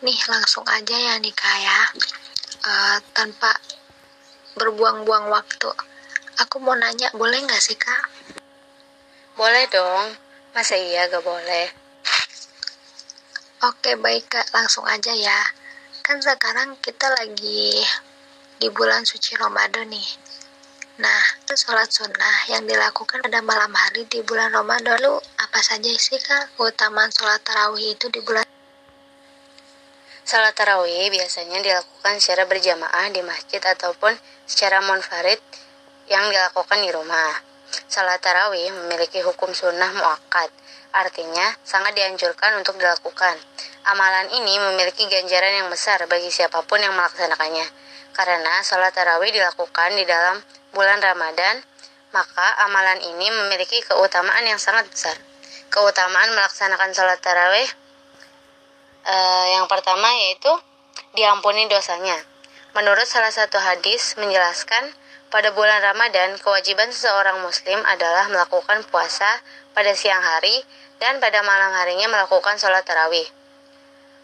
Nih 0.05 0.21
langsung 0.29 0.69
aja 0.69 0.93
ya 0.93 1.17
nih 1.17 1.33
kak 1.33 1.57
ya. 1.65 1.81
Eh, 2.61 2.99
tanpa 3.17 3.57
berbuang-buang 4.53 5.33
waktu. 5.33 5.73
Aku 6.45 6.61
mau 6.61 6.77
nanya, 6.77 7.09
boleh 7.17 7.41
nggak 7.41 7.63
sih 7.65 7.73
kak? 7.73 8.05
Boleh 9.33 9.65
dong, 9.73 10.13
masa 10.53 10.77
iya 10.77 11.09
gak 11.09 11.25
boleh? 11.25 11.73
Oke 13.65 13.97
baik 13.97 14.29
kak, 14.29 14.45
langsung 14.53 14.85
aja 14.85 15.17
ya. 15.17 15.41
Kan 16.05 16.21
sekarang 16.21 16.77
kita 16.85 17.09
lagi 17.09 17.81
di 18.61 18.69
bulan 18.69 19.09
suci 19.09 19.41
Ramadan 19.41 19.89
nih. 19.89 20.09
Nah, 21.01 21.23
itu 21.41 21.57
sholat 21.57 21.89
sunnah 21.89 22.45
yang 22.53 22.69
dilakukan 22.69 23.25
pada 23.25 23.41
malam 23.41 23.73
hari 23.73 24.05
di 24.05 24.21
bulan 24.21 24.53
Ramadan. 24.53 25.01
Lalu 25.01 25.17
apa 25.41 25.65
saja 25.65 25.89
sih 25.97 26.21
kak 26.21 26.61
keutamaan 26.61 27.09
sholat 27.09 27.41
tarawih 27.41 27.97
itu 27.97 28.13
di 28.13 28.21
bulan 28.21 28.45
Salat 30.25 30.57
tarawih 30.57 31.13
biasanya 31.13 31.61
dilakukan 31.61 32.17
secara 32.17 32.49
berjamaah 32.49 33.13
di 33.13 33.21
masjid 33.21 33.61
ataupun 33.61 34.17
secara 34.49 34.81
munfarid 34.81 35.37
yang 36.09 36.33
dilakukan 36.33 36.81
di 36.81 36.89
rumah. 36.89 37.45
Salat 37.93 38.25
tarawih 38.25 38.73
memiliki 38.73 39.21
hukum 39.21 39.53
sunnah 39.53 39.93
muakkad, 39.93 40.49
artinya 40.97 41.53
sangat 41.61 41.93
dianjurkan 41.93 42.57
untuk 42.57 42.81
dilakukan. 42.81 43.37
Amalan 43.85 44.33
ini 44.33 44.57
memiliki 44.65 45.05
ganjaran 45.13 45.61
yang 45.61 45.69
besar 45.69 46.01
bagi 46.09 46.33
siapa 46.33 46.65
pun 46.65 46.81
yang 46.81 46.97
melaksanakannya. 46.97 47.69
Karena 48.17 48.65
salat 48.65 48.97
tarawih 48.97 49.29
dilakukan 49.29 49.93
di 49.93 50.09
dalam 50.09 50.41
bulan 50.73 51.05
Ramadan, 51.05 51.61
maka 52.17 52.65
amalan 52.65 52.97
ini 52.97 53.29
memiliki 53.29 53.77
keutamaan 53.85 54.49
yang 54.49 54.57
sangat 54.57 54.89
besar. 54.89 55.21
Keutamaan 55.69 56.33
melaksanakan 56.33 56.97
salat 56.97 57.21
tarawih 57.21 57.84
Eh, 59.05 59.47
yang 59.53 59.69
pertama 59.69 60.09
yaitu 60.17 60.49
diampuni 61.13 61.69
dosanya. 61.69 62.17
Menurut 62.73 63.05
salah 63.05 63.29
satu 63.29 63.61
hadis 63.61 64.17
menjelaskan 64.17 64.97
pada 65.29 65.53
bulan 65.53 65.85
Ramadan 65.85 66.41
kewajiban 66.41 66.89
seseorang 66.89 67.45
muslim 67.45 67.85
adalah 67.85 68.33
melakukan 68.33 68.81
puasa 68.89 69.29
pada 69.77 69.93
siang 69.93 70.25
hari 70.25 70.65
dan 71.05 71.21
pada 71.21 71.45
malam 71.45 71.77
harinya 71.77 72.09
melakukan 72.09 72.57
sholat 72.57 72.81
tarawih. 72.89 73.29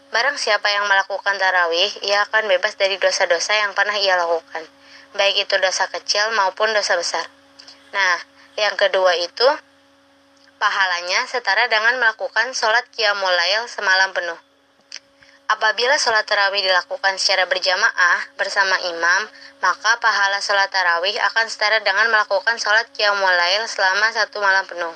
Barang 0.09 0.35
siapa 0.35 0.67
yang 0.67 0.89
melakukan 0.89 1.37
tarawih, 1.37 1.87
ia 2.03 2.25
akan 2.27 2.49
bebas 2.51 2.75
dari 2.75 2.97
dosa-dosa 2.97 3.55
yang 3.55 3.71
pernah 3.77 3.95
ia 3.95 4.19
lakukan, 4.19 4.67
baik 5.15 5.47
itu 5.47 5.55
dosa 5.61 5.87
kecil 5.87 6.35
maupun 6.35 6.73
dosa 6.75 6.99
besar. 6.99 7.23
Nah, 7.95 8.19
yang 8.59 8.75
kedua 8.75 9.15
itu 9.15 9.47
pahalanya 10.59 11.23
setara 11.29 11.69
dengan 11.71 12.01
melakukan 12.01 12.51
sholat 12.51 12.83
qiyamul 12.91 13.39
semalam 13.71 14.11
penuh. 14.11 14.50
Apabila 15.51 15.99
sholat 15.99 16.23
tarawih 16.23 16.63
dilakukan 16.63 17.19
secara 17.19 17.43
berjamaah 17.43 18.19
bersama 18.39 18.71
imam, 18.87 19.27
maka 19.59 19.99
pahala 19.99 20.39
sholat 20.39 20.71
tarawih 20.71 21.11
akan 21.27 21.45
setara 21.51 21.83
dengan 21.83 22.07
melakukan 22.07 22.55
sholat 22.55 22.87
qiyamul 22.95 23.27
lail 23.27 23.67
selama 23.67 24.15
satu 24.15 24.39
malam 24.39 24.63
penuh. 24.63 24.95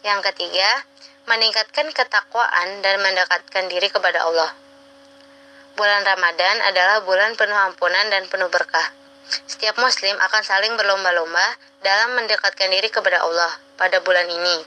Yang 0.00 0.32
ketiga, 0.32 0.88
meningkatkan 1.28 1.92
ketakwaan 1.92 2.80
dan 2.80 2.96
mendekatkan 3.04 3.68
diri 3.68 3.92
kepada 3.92 4.24
Allah. 4.24 4.56
Bulan 5.76 6.00
Ramadan 6.00 6.64
adalah 6.64 7.04
bulan 7.04 7.36
penuh 7.36 7.58
ampunan 7.68 8.08
dan 8.08 8.24
penuh 8.32 8.48
berkah. 8.48 8.88
Setiap 9.44 9.76
muslim 9.84 10.16
akan 10.16 10.42
saling 10.48 10.80
berlomba-lomba 10.80 11.60
dalam 11.84 12.16
mendekatkan 12.16 12.72
diri 12.72 12.88
kepada 12.88 13.20
Allah 13.20 13.52
pada 13.76 14.00
bulan 14.00 14.32
ini. 14.32 14.64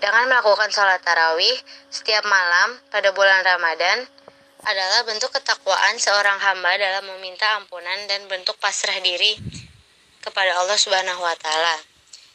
Dengan 0.00 0.32
melakukan 0.32 0.68
sholat 0.68 1.00
tarawih 1.00 1.56
setiap 1.88 2.24
malam 2.28 2.76
pada 2.92 3.12
bulan 3.16 3.40
Ramadan 3.40 4.04
adalah 4.64 5.04
bentuk 5.04 5.28
ketakwaan 5.28 6.00
seorang 6.00 6.40
hamba 6.40 6.72
dalam 6.80 7.04
meminta 7.16 7.60
ampunan 7.60 8.08
dan 8.08 8.24
bentuk 8.32 8.56
pasrah 8.56 8.96
diri 9.04 9.36
kepada 10.24 10.56
Allah 10.56 10.76
Subhanahu 10.80 11.20
wa 11.20 11.36
taala. 11.36 11.76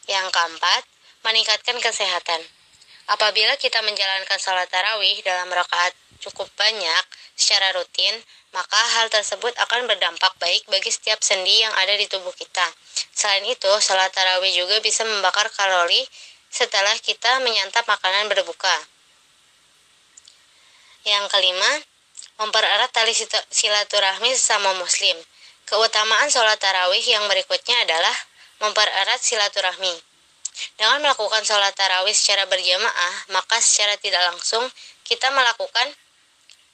Yang 0.05 0.29
keempat, 0.29 0.81
meningkatkan 1.25 1.77
kesehatan. 1.81 2.41
Apabila 3.09 3.57
kita 3.57 3.81
menjalankan 3.81 4.37
sholat 4.37 4.69
tarawih 4.69 5.17
dalam 5.25 5.49
rakaat 5.49 5.97
cukup 6.21 6.45
banyak 6.53 7.03
secara 7.33 7.73
rutin, 7.73 8.13
maka 8.53 8.77
hal 8.97 9.09
tersebut 9.09 9.53
akan 9.57 9.89
berdampak 9.89 10.33
baik 10.37 10.61
bagi 10.69 10.93
setiap 10.93 11.17
sendi 11.25 11.65
yang 11.65 11.73
ada 11.73 11.97
di 11.97 12.05
tubuh 12.05 12.33
kita. 12.37 12.65
Selain 13.13 13.45
itu, 13.49 13.71
sholat 13.81 14.13
tarawih 14.13 14.53
juga 14.53 14.77
bisa 14.85 15.01
membakar 15.01 15.49
kalori 15.49 16.05
setelah 16.53 16.93
kita 17.01 17.41
menyantap 17.41 17.85
makanan 17.89 18.29
berbuka. 18.29 18.73
Yang 21.05 21.25
kelima, 21.33 21.71
mempererat 22.39 22.87
tali 22.95 23.11
silaturahmi 23.51 24.31
sesama 24.31 24.71
muslim. 24.79 25.19
Keutamaan 25.67 26.31
sholat 26.31 26.57
tarawih 26.57 27.03
yang 27.03 27.27
berikutnya 27.27 27.83
adalah 27.83 28.15
mempererat 28.63 29.19
silaturahmi. 29.19 29.91
Dengan 30.79 31.03
melakukan 31.03 31.43
sholat 31.43 31.75
tarawih 31.75 32.15
secara 32.15 32.47
berjamaah, 32.47 33.13
maka 33.35 33.59
secara 33.59 33.99
tidak 33.99 34.23
langsung 34.33 34.63
kita 35.03 35.29
melakukan 35.35 35.87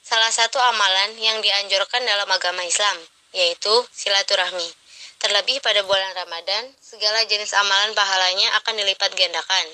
salah 0.06 0.30
satu 0.30 0.56
amalan 0.58 1.18
yang 1.18 1.42
dianjurkan 1.42 2.02
dalam 2.06 2.30
agama 2.30 2.62
Islam, 2.62 2.96
yaitu 3.34 3.74
silaturahmi. 3.90 4.70
Terlebih 5.18 5.58
pada 5.60 5.82
bulan 5.82 6.14
Ramadan, 6.14 6.70
segala 6.78 7.26
jenis 7.26 7.50
amalan 7.58 7.90
pahalanya 7.92 8.54
akan 8.62 8.74
dilipat 8.78 9.10
gandakan. 9.18 9.66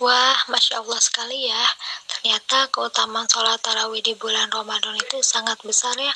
Wah, 0.00 0.48
Masya 0.48 0.80
Allah 0.80 0.96
sekali 0.96 1.44
ya. 1.44 1.64
Ternyata 2.08 2.72
keutamaan 2.72 3.28
sholat 3.28 3.60
tarawih 3.60 4.00
di 4.00 4.16
bulan 4.16 4.48
Ramadan 4.48 4.96
itu 4.96 5.20
sangat 5.20 5.60
besar 5.60 5.92
ya. 6.00 6.08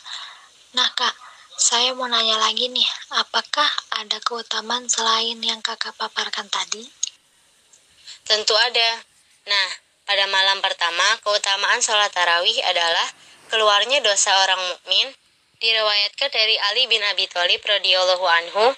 Nah 0.72 0.88
kak, 0.96 1.12
saya 1.60 1.92
mau 1.92 2.08
nanya 2.08 2.40
lagi 2.40 2.72
nih, 2.72 2.88
apakah 3.20 3.68
ada 4.00 4.16
keutamaan 4.24 4.88
selain 4.88 5.36
yang 5.44 5.60
kakak 5.60 5.92
paparkan 6.00 6.48
tadi? 6.48 6.88
Tentu 8.24 8.56
ada. 8.56 9.04
Nah, 9.44 9.68
pada 10.08 10.24
malam 10.32 10.64
pertama, 10.64 11.20
keutamaan 11.20 11.84
sholat 11.84 12.08
tarawih 12.08 12.56
adalah 12.64 13.04
keluarnya 13.52 14.00
dosa 14.00 14.32
orang 14.48 14.64
mukmin. 14.64 15.12
Diriwayatkan 15.60 16.32
dari 16.32 16.56
Ali 16.72 16.88
bin 16.88 17.04
Abi 17.04 17.28
Thalib 17.28 17.60
radhiyallahu 17.60 18.24
anhu 18.24 18.72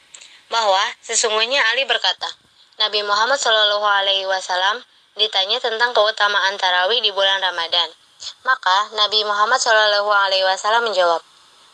bahwa 0.50 0.82
sesungguhnya 0.98 1.62
Ali 1.70 1.86
berkata, 1.86 2.26
Nabi 2.82 3.06
Muhammad 3.06 3.38
Shallallahu 3.38 3.86
alaihi 3.86 4.26
wasallam 4.26 4.82
ditanya 5.16 5.58
tentang 5.60 5.96
keutamaan 5.96 6.60
tarawih 6.60 7.00
di 7.00 7.10
bulan 7.12 7.40
Ramadan. 7.40 7.88
Maka 8.44 8.92
Nabi 8.96 9.24
Muhammad 9.24 9.60
Shallallahu 9.60 10.08
alaihi 10.08 10.44
wasallam 10.44 10.88
menjawab, 10.88 11.20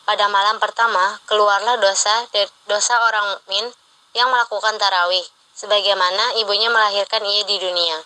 pada 0.03 0.27
malam 0.27 0.59
pertama 0.59 1.19
keluarlah 1.31 1.79
dosa 1.79 2.27
dosa 2.67 2.95
orang 3.07 3.39
mukmin 3.39 3.71
yang 4.19 4.27
melakukan 4.31 4.75
tarawih 4.79 5.23
sebagaimana 5.55 6.43
ibunya 6.43 6.67
melahirkan 6.71 7.23
ia 7.23 7.43
di 7.47 7.57
dunia. 7.63 7.99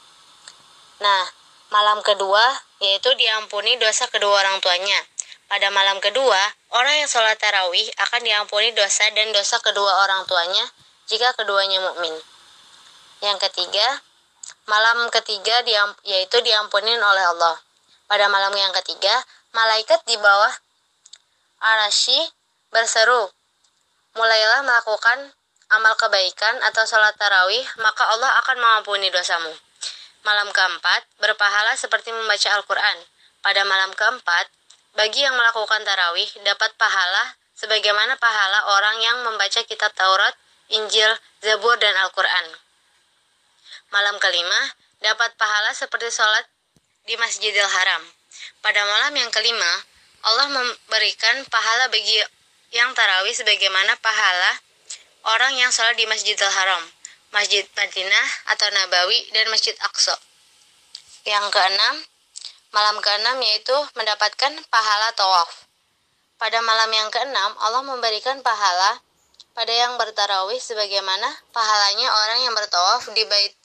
Nah, 1.01 1.25
malam 1.73 2.05
kedua 2.05 2.45
yaitu 2.85 3.09
diampuni 3.17 3.81
dosa 3.81 4.05
kedua 4.13 4.45
orang 4.45 4.61
tuanya. 4.61 5.01
Pada 5.47 5.71
malam 5.71 6.03
kedua, 6.03 6.37
orang 6.75 7.01
yang 7.01 7.09
sholat 7.09 7.39
tarawih 7.39 7.87
akan 8.03 8.21
diampuni 8.27 8.75
dosa 8.75 9.07
dan 9.15 9.31
dosa 9.31 9.63
kedua 9.63 10.05
orang 10.05 10.27
tuanya 10.27 10.65
jika 11.07 11.33
keduanya 11.39 11.81
mukmin. 11.81 12.13
Yang 13.23 13.49
ketiga, 13.49 14.03
malam 14.67 15.07
ketiga 15.15 15.63
diamp 15.63 15.95
yaitu 16.03 16.39
diampunin 16.43 16.99
oleh 16.99 17.25
Allah. 17.35 17.57
Pada 18.07 18.27
malam 18.31 18.55
yang 18.55 18.71
ketiga, 18.83 19.15
malaikat 19.55 20.03
di 20.07 20.15
bawah 20.19 20.55
arasy 21.63 22.19
berseru, 22.71 23.31
mulailah 24.15 24.63
melakukan 24.63 25.35
amal 25.71 25.95
kebaikan 25.99 26.63
atau 26.71 26.87
sholat 26.87 27.15
tarawih, 27.19 27.67
maka 27.83 28.07
Allah 28.15 28.39
akan 28.43 28.57
mengampuni 28.59 29.11
dosamu. 29.11 29.51
Malam 30.23 30.51
keempat, 30.51 31.07
berpahala 31.23 31.75
seperti 31.79 32.11
membaca 32.11 32.51
Al-Quran. 32.59 32.99
Pada 33.43 33.63
malam 33.63 33.95
keempat, 33.95 34.51
bagi 34.99 35.23
yang 35.23 35.35
melakukan 35.35 35.83
tarawih 35.87 36.27
dapat 36.43 36.75
pahala 36.75 37.39
sebagaimana 37.55 38.19
pahala 38.19 38.75
orang 38.75 38.99
yang 39.03 39.17
membaca 39.23 39.63
kitab 39.63 39.95
Taurat, 39.95 40.35
Injil, 40.75 41.15
Zabur, 41.43 41.79
dan 41.79 41.95
Al-Quran. 42.03 42.66
Malam 43.95 44.17
kelima, 44.19 44.61
dapat 45.03 45.35
pahala 45.39 45.75
seperti 45.75 46.11
sholat 46.11 46.47
di 47.07 47.15
Masjidil 47.21 47.67
Haram. 47.67 48.03
Pada 48.61 48.83
malam 48.83 49.15
yang 49.15 49.31
kelima, 49.31 49.73
Allah 50.27 50.51
memberikan 50.51 51.47
pahala 51.47 51.87
bagi 51.91 52.19
yang 52.75 52.91
tarawih 52.95 53.33
sebagaimana 53.33 53.95
pahala 54.03 54.59
orang 55.31 55.55
yang 55.55 55.71
sholat 55.71 55.95
di 55.95 56.07
Masjidil 56.11 56.51
Haram, 56.51 56.83
Masjid 57.31 57.63
Madinah 57.79 58.27
atau 58.55 58.67
Nabawi, 58.75 59.31
dan 59.31 59.47
Masjid 59.55 59.75
Aqsa. 59.87 60.19
Yang 61.27 61.51
keenam, 61.55 62.07
Malam 62.77 63.01
keenam 63.01 63.41
yaitu 63.41 63.73
mendapatkan 63.97 64.53
pahala 64.69 65.09
tawaf. 65.17 65.49
Pada 66.37 66.61
malam 66.61 66.93
yang 66.93 67.09
keenam, 67.09 67.57
Allah 67.57 67.81
memberikan 67.81 68.45
pahala 68.45 69.01
pada 69.57 69.73
yang 69.73 69.97
bertarawih 69.97 70.61
sebagaimana 70.61 71.25
pahalanya 71.57 72.13
orang 72.13 72.45
yang 72.45 72.53
bertawaf 72.53 73.09
di 73.17 73.25
bait 73.25 73.57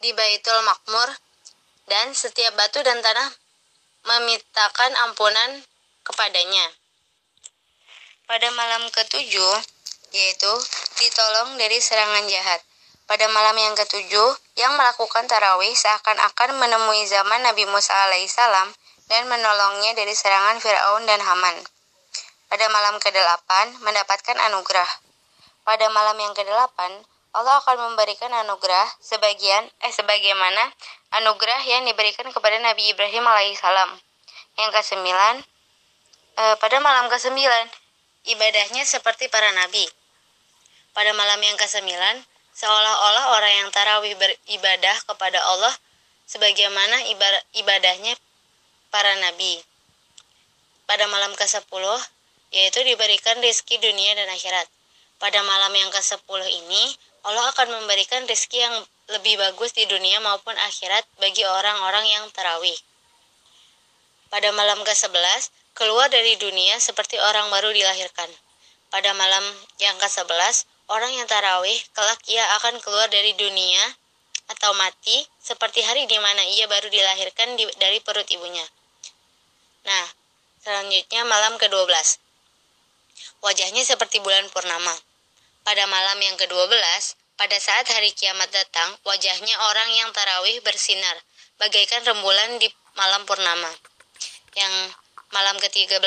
di 0.00 0.12
Baitul 0.12 0.60
Makmur 0.64 1.08
dan 1.88 2.12
setiap 2.12 2.52
batu 2.58 2.82
dan 2.82 3.00
tanah 3.00 3.30
memintakan 4.06 4.92
ampunan 5.08 5.62
kepadanya. 6.06 6.66
Pada 8.26 8.50
malam 8.54 8.86
ketujuh, 8.90 9.54
yaitu 10.10 10.52
ditolong 10.98 11.54
dari 11.58 11.78
serangan 11.78 12.26
jahat. 12.26 12.62
Pada 13.06 13.30
malam 13.30 13.54
yang 13.54 13.74
ketujuh, 13.78 14.34
yang 14.58 14.74
melakukan 14.74 15.30
tarawih 15.30 15.70
seakan-akan 15.78 16.58
menemui 16.58 17.06
zaman 17.06 17.46
Nabi 17.46 17.62
Musa 17.70 17.94
alaihissalam 18.10 18.74
dan 19.06 19.22
menolongnya 19.30 19.94
dari 19.94 20.10
serangan 20.10 20.58
Firaun 20.58 21.06
dan 21.06 21.22
Haman. 21.22 21.62
Pada 22.50 22.66
malam 22.70 22.98
ke-8, 22.98 23.78
mendapatkan 23.82 24.36
anugerah. 24.50 24.90
Pada 25.62 25.86
malam 25.90 26.18
yang 26.18 26.34
ke-8, 26.34 26.78
Allah 27.36 27.60
akan 27.60 27.92
memberikan 27.92 28.32
anugerah 28.32 28.88
sebagian 28.96 29.68
eh 29.84 29.92
sebagaimana 29.92 30.72
anugerah 31.20 31.68
yang 31.68 31.84
diberikan 31.84 32.32
kepada 32.32 32.56
Nabi 32.64 32.96
Ibrahim 32.96 33.28
alaihissalam. 33.28 33.92
Yang 34.56 34.70
ke-9, 34.80 35.04
eh, 36.40 36.56
pada 36.56 36.76
malam 36.80 37.12
ke-9, 37.12 37.36
ibadahnya 38.32 38.88
seperti 38.88 39.28
para 39.28 39.52
nabi. 39.52 39.84
Pada 40.96 41.12
malam 41.12 41.36
yang 41.44 41.60
ke-9, 41.60 41.92
seolah-olah 42.56 43.36
orang 43.36 43.52
yang 43.60 43.68
tarawih 43.68 44.16
beribadah 44.16 44.96
kepada 45.04 45.36
Allah 45.52 45.76
sebagaimana 46.24 47.04
ibadahnya 47.52 48.16
para 48.88 49.12
nabi. 49.20 49.60
Pada 50.88 51.04
malam 51.12 51.36
ke-10, 51.36 51.84
yaitu 52.56 52.80
diberikan 52.80 53.36
rezeki 53.44 53.76
dunia 53.76 54.16
dan 54.16 54.32
akhirat. 54.32 54.64
Pada 55.20 55.44
malam 55.44 55.72
yang 55.76 55.92
ke-10 55.92 56.42
ini, 56.48 56.96
Allah 57.26 57.50
akan 57.50 57.82
memberikan 57.82 58.22
rezeki 58.30 58.58
yang 58.62 58.76
lebih 59.10 59.34
bagus 59.38 59.74
di 59.74 59.82
dunia 59.90 60.22
maupun 60.22 60.54
akhirat 60.54 61.02
bagi 61.18 61.42
orang-orang 61.42 62.06
yang 62.06 62.24
tarawih. 62.30 62.78
Pada 64.30 64.50
malam 64.54 64.78
ke-11, 64.86 65.50
keluar 65.74 66.06
dari 66.10 66.38
dunia 66.38 66.78
seperti 66.78 67.18
orang 67.18 67.50
baru 67.50 67.70
dilahirkan. 67.74 68.30
Pada 68.90 69.10
malam 69.18 69.42
yang 69.82 69.98
ke-11, 69.98 70.66
Orang 70.86 71.10
yang 71.10 71.26
tarawih, 71.26 71.74
kelak 71.98 72.22
ia 72.30 72.46
akan 72.62 72.78
keluar 72.78 73.10
dari 73.10 73.34
dunia 73.34 73.82
atau 74.46 74.70
mati 74.78 75.26
seperti 75.42 75.82
hari 75.82 76.06
di 76.06 76.14
mana 76.22 76.46
ia 76.46 76.70
baru 76.70 76.86
dilahirkan 76.86 77.58
di, 77.58 77.66
dari 77.82 77.98
perut 77.98 78.22
ibunya. 78.30 78.62
Nah, 79.82 80.06
selanjutnya 80.62 81.26
malam 81.26 81.58
ke-12. 81.58 82.22
Wajahnya 83.42 83.82
seperti 83.82 84.22
bulan 84.22 84.46
purnama. 84.54 84.94
Pada 85.66 85.82
malam 85.90 86.22
yang 86.22 86.38
ke-12, 86.38 86.78
pada 87.34 87.58
saat 87.58 87.90
hari 87.90 88.14
kiamat 88.14 88.46
datang, 88.54 88.86
wajahnya 89.02 89.50
orang 89.66 89.90
yang 89.98 90.14
tarawih 90.14 90.62
bersinar, 90.62 91.18
bagaikan 91.58 92.06
rembulan 92.06 92.62
di 92.62 92.70
malam 92.94 93.26
purnama. 93.26 93.74
Yang 94.54 94.94
malam 95.34 95.58
ke-13, 95.58 96.06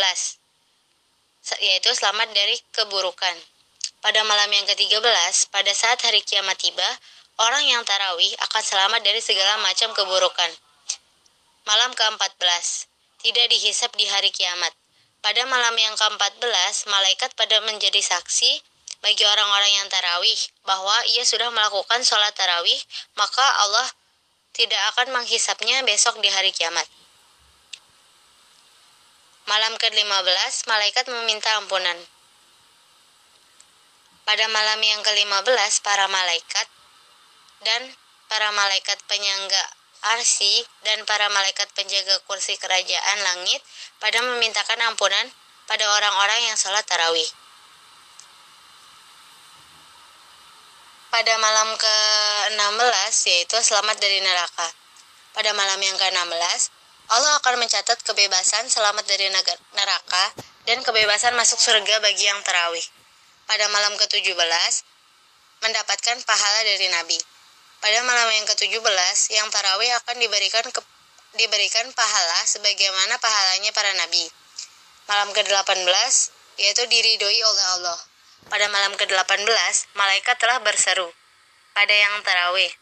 yaitu 1.59 1.91
selamat 1.91 2.31
dari 2.31 2.55
keburukan. 2.71 3.35
Pada 3.99 4.23
malam 4.23 4.47
yang 4.47 4.63
ke-13, 4.63 5.51
pada 5.51 5.75
saat 5.75 5.99
hari 6.07 6.23
kiamat 6.23 6.55
tiba, 6.55 6.87
orang 7.43 7.67
yang 7.67 7.83
tarawih 7.83 8.31
akan 8.47 8.63
selamat 8.63 9.03
dari 9.03 9.19
segala 9.19 9.59
macam 9.59 9.91
keburukan. 9.91 10.55
Malam 11.67 11.91
ke-14, 11.99 12.87
tidak 13.27 13.45
dihisap 13.51 13.91
di 13.99 14.07
hari 14.07 14.31
kiamat. 14.31 14.71
Pada 15.19 15.43
malam 15.51 15.75
yang 15.75 15.99
ke-14, 15.99 16.87
malaikat 16.87 17.35
pada 17.35 17.59
menjadi 17.67 17.99
saksi 17.99 18.68
bagi 18.99 19.23
orang-orang 19.23 19.71
yang 19.79 19.87
tarawih 19.87 20.39
bahwa 20.67 20.95
ia 21.15 21.23
sudah 21.23 21.47
melakukan 21.51 22.03
sholat 22.03 22.35
tarawih, 22.35 22.79
maka 23.15 23.43
Allah 23.63 23.87
tidak 24.51 24.81
akan 24.95 25.15
menghisapnya 25.19 25.83
besok 25.87 26.19
di 26.19 26.27
hari 26.27 26.51
kiamat. 26.51 26.83
Malam 29.47 29.73
ke-15, 29.81 30.67
malaikat 30.69 31.05
meminta 31.09 31.49
ampunan. 31.57 31.97
Pada 34.27 34.45
malam 34.51 34.77
yang 34.83 35.01
ke-15, 35.01 35.81
para 35.81 36.05
malaikat 36.05 36.67
dan 37.65 37.81
para 38.29 38.53
malaikat 38.53 38.99
penyangga 39.09 39.63
arsi 40.15 40.63
dan 40.85 41.03
para 41.03 41.27
malaikat 41.33 41.67
penjaga 41.75 42.21
kursi 42.23 42.55
kerajaan 42.55 43.19
langit 43.25 43.59
pada 43.99 44.21
memintakan 44.23 44.79
ampunan 44.87 45.27
pada 45.67 45.85
orang-orang 45.97 46.53
yang 46.53 46.55
sholat 46.55 46.85
tarawih. 46.85 47.27
Pada 51.09 51.33
malam 51.41 51.73
ke-16 51.73 53.13
yaitu 53.33 53.57
selamat 53.57 53.97
dari 53.97 54.21
neraka. 54.21 54.69
Pada 55.33 55.57
malam 55.57 55.81
yang 55.81 55.97
ke-16, 55.97 56.69
Allah 57.09 57.33
akan 57.41 57.65
mencatat 57.65 57.97
kebebasan 58.05 58.69
selamat 58.69 59.09
dari 59.09 59.25
neraka 59.73 60.25
dan 60.69 60.85
kebebasan 60.85 61.33
masuk 61.33 61.57
surga 61.57 61.97
bagi 62.05 62.29
yang 62.29 62.37
tarawih 62.45 62.85
pada 63.49 63.65
malam 63.73 63.97
ke-17 63.97 64.37
mendapatkan 65.65 66.17
pahala 66.29 66.59
dari 66.69 66.93
Nabi. 66.93 67.17
Pada 67.81 68.05
malam 68.05 68.29
yang 68.29 68.45
ke-17 68.45 69.33
yang 69.33 69.49
tarawih 69.49 69.89
akan 70.05 70.15
diberikan 70.21 70.61
ke, 70.69 70.81
diberikan 71.41 71.89
pahala 71.97 72.39
sebagaimana 72.45 73.17
pahalanya 73.17 73.73
para 73.73 73.97
nabi. 73.97 74.29
Malam 75.09 75.33
ke-18 75.33 75.89
yaitu 76.61 76.85
diridhoi 76.85 77.39
oleh 77.41 77.65
Allah. 77.79 78.08
Pada 78.49 78.65
malam 78.73 78.97
ke-18 78.97 79.45
malaikat 79.93 80.35
telah 80.41 80.57
berseru 80.65 81.13
pada 81.77 81.93
yang 81.93 82.17
tarawih. 82.25 82.73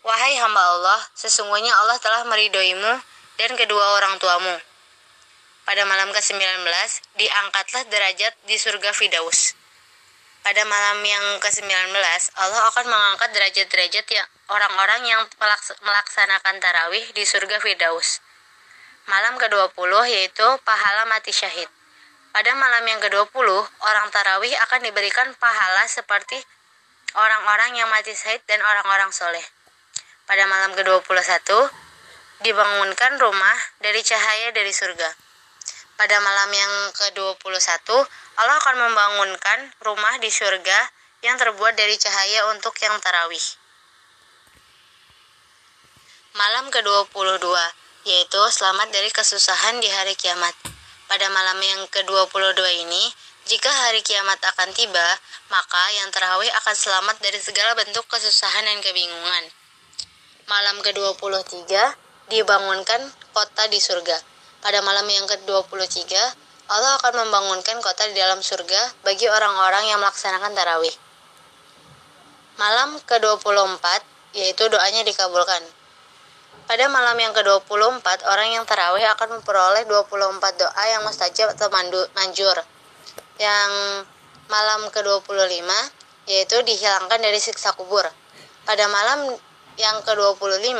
Wahai 0.00 0.32
hamba 0.40 0.58
Allah, 0.58 1.00
sesungguhnya 1.12 1.68
Allah 1.76 2.00
telah 2.00 2.24
meridhoimu 2.24 2.92
dan 3.36 3.50
kedua 3.52 4.00
orang 4.00 4.16
tuamu. 4.16 4.56
Pada 5.68 5.84
malam 5.84 6.08
ke-19 6.10 6.64
diangkatlah 7.20 7.84
derajat 7.92 8.32
di 8.48 8.56
surga 8.56 8.96
Fidaus. 8.96 9.54
Pada 10.40 10.64
malam 10.64 11.04
yang 11.04 11.36
ke-19, 11.44 11.68
Allah 12.40 12.62
akan 12.72 12.86
mengangkat 12.88 13.28
derajat-derajat 13.36 14.06
yang 14.08 14.28
orang-orang 14.48 15.04
yang 15.04 15.20
melaks- 15.36 15.76
melaksanakan 15.84 16.64
tarawih 16.64 17.04
di 17.12 17.28
surga 17.28 17.60
Firdaus. 17.60 18.24
Malam 19.04 19.36
ke-20 19.36 19.92
yaitu 20.08 20.48
pahala 20.64 21.04
mati 21.12 21.28
syahid. 21.28 21.68
Pada 22.30 22.54
malam 22.54 22.86
yang 22.86 23.02
ke-20, 23.02 23.26
orang 23.82 24.06
tarawih 24.14 24.54
akan 24.70 24.86
diberikan 24.86 25.34
pahala 25.42 25.82
seperti 25.90 26.38
orang-orang 27.18 27.74
yang 27.74 27.90
mati 27.90 28.14
syahid 28.14 28.38
dan 28.46 28.62
orang-orang 28.62 29.10
soleh. 29.10 29.42
Pada 30.30 30.46
malam 30.46 30.70
ke-21, 30.78 31.10
dibangunkan 32.46 33.18
rumah 33.18 33.56
dari 33.82 33.98
cahaya 34.06 34.54
dari 34.54 34.70
surga. 34.70 35.10
Pada 35.98 36.22
malam 36.22 36.54
yang 36.54 36.72
ke-21, 36.94 37.34
Allah 38.38 38.56
akan 38.62 38.76
membangunkan 38.78 39.58
rumah 39.82 40.14
di 40.22 40.30
surga 40.30 40.78
yang 41.26 41.34
terbuat 41.34 41.74
dari 41.74 41.98
cahaya 41.98 42.46
untuk 42.54 42.78
yang 42.78 42.94
tarawih. 43.02 43.46
Malam 46.38 46.70
ke-22, 46.70 47.42
yaitu 48.06 48.42
selamat 48.54 48.94
dari 48.94 49.10
kesusahan 49.10 49.82
di 49.82 49.90
hari 49.90 50.14
kiamat. 50.14 50.79
Pada 51.10 51.26
malam 51.26 51.58
yang 51.58 51.90
ke-22 51.90 52.86
ini, 52.86 53.02
jika 53.42 53.66
hari 53.66 53.98
kiamat 53.98 54.38
akan 54.46 54.70
tiba, 54.70 55.02
maka 55.50 55.82
yang 55.98 56.06
terawih 56.14 56.46
akan 56.62 56.70
selamat 56.70 57.18
dari 57.18 57.34
segala 57.42 57.74
bentuk 57.74 58.06
kesusahan 58.06 58.62
dan 58.62 58.78
kebingungan. 58.78 59.50
Malam 60.46 60.78
ke-23, 60.78 61.66
dibangunkan 62.30 63.10
kota 63.34 63.66
di 63.66 63.82
surga. 63.82 64.22
Pada 64.62 64.86
malam 64.86 65.02
yang 65.10 65.26
ke-23, 65.26 66.14
Allah 66.70 66.94
akan 67.02 67.26
membangunkan 67.26 67.82
kota 67.82 68.06
di 68.06 68.14
dalam 68.14 68.38
surga 68.38 69.02
bagi 69.02 69.26
orang-orang 69.26 69.90
yang 69.90 69.98
melaksanakan 69.98 70.54
tarawih. 70.54 70.94
Malam 72.54 73.02
ke-24, 73.02 73.82
yaitu 74.38 74.62
doanya 74.70 75.02
dikabulkan. 75.02 75.79
Pada 76.70 76.86
malam 76.86 77.18
yang 77.18 77.34
ke-24, 77.34 78.30
orang 78.30 78.54
yang 78.54 78.62
tarawih 78.62 79.02
akan 79.18 79.42
memperoleh 79.42 79.90
24 79.90 80.38
doa 80.54 80.82
yang 80.86 81.02
mustajab 81.02 81.50
atau 81.58 81.66
mandu, 81.66 81.98
manjur. 82.14 82.54
Yang 83.42 84.06
malam 84.46 84.86
ke-25, 84.94 85.66
yaitu 86.30 86.62
dihilangkan 86.62 87.18
dari 87.18 87.42
siksa 87.42 87.74
kubur. 87.74 88.06
Pada 88.62 88.86
malam 88.86 89.34
yang 89.82 89.98
ke-25, 90.06 90.78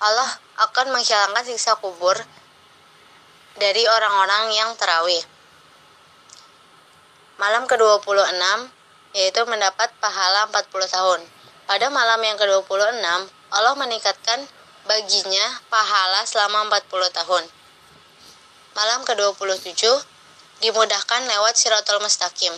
Allah 0.00 0.30
akan 0.72 0.96
menghilangkan 0.96 1.44
siksa 1.44 1.76
kubur 1.84 2.16
dari 3.60 3.84
orang-orang 3.84 4.56
yang 4.56 4.72
terawih. 4.80 5.20
Malam 7.36 7.68
ke-26 7.68 8.40
yaitu 9.12 9.44
mendapat 9.44 9.92
pahala 10.00 10.48
40 10.48 10.64
tahun. 10.88 11.20
Pada 11.68 11.92
malam 11.92 12.24
yang 12.24 12.40
ke-26, 12.40 13.04
Allah 13.52 13.74
meningkatkan 13.76 14.48
baginya 14.86 15.46
pahala 15.68 16.22
selama 16.24 16.70
40 16.70 17.10
tahun. 17.10 17.44
Malam 18.78 19.02
ke-27 19.02 19.82
dimudahkan 20.62 21.20
lewat 21.26 21.54
Siratul 21.58 22.00
Mustaqim. 22.00 22.54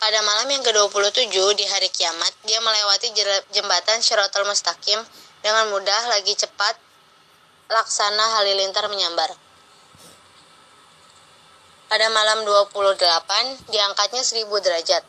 Pada 0.00 0.20
malam 0.24 0.48
yang 0.48 0.64
ke-27 0.64 1.28
di 1.60 1.64
hari 1.68 1.88
kiamat, 1.92 2.32
dia 2.48 2.56
melewati 2.60 3.12
jembatan 3.52 4.00
Siratul 4.00 4.48
Mustaqim 4.48 5.00
dengan 5.40 5.68
mudah 5.72 6.08
lagi 6.08 6.32
cepat 6.36 6.76
laksana 7.68 8.40
halilintar 8.40 8.88
menyambar. 8.88 9.28
Pada 11.90 12.06
malam 12.14 12.46
28, 12.46 13.66
diangkatnya 13.66 14.22
1000 14.22 14.46
derajat. 14.62 15.02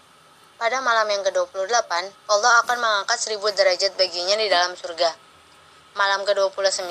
Pada 0.57 0.77
malam 0.81 1.09
yang 1.09 1.21
ke-28, 1.25 1.91
Allah 2.29 2.53
akan 2.65 2.77
mengangkat 2.77 3.17
1000 3.21 3.37
derajat 3.53 3.91
baginya 3.97 4.37
di 4.37 4.49
dalam 4.49 4.73
surga. 4.73 5.30
Malam 5.91 6.23
ke-29, 6.23 6.87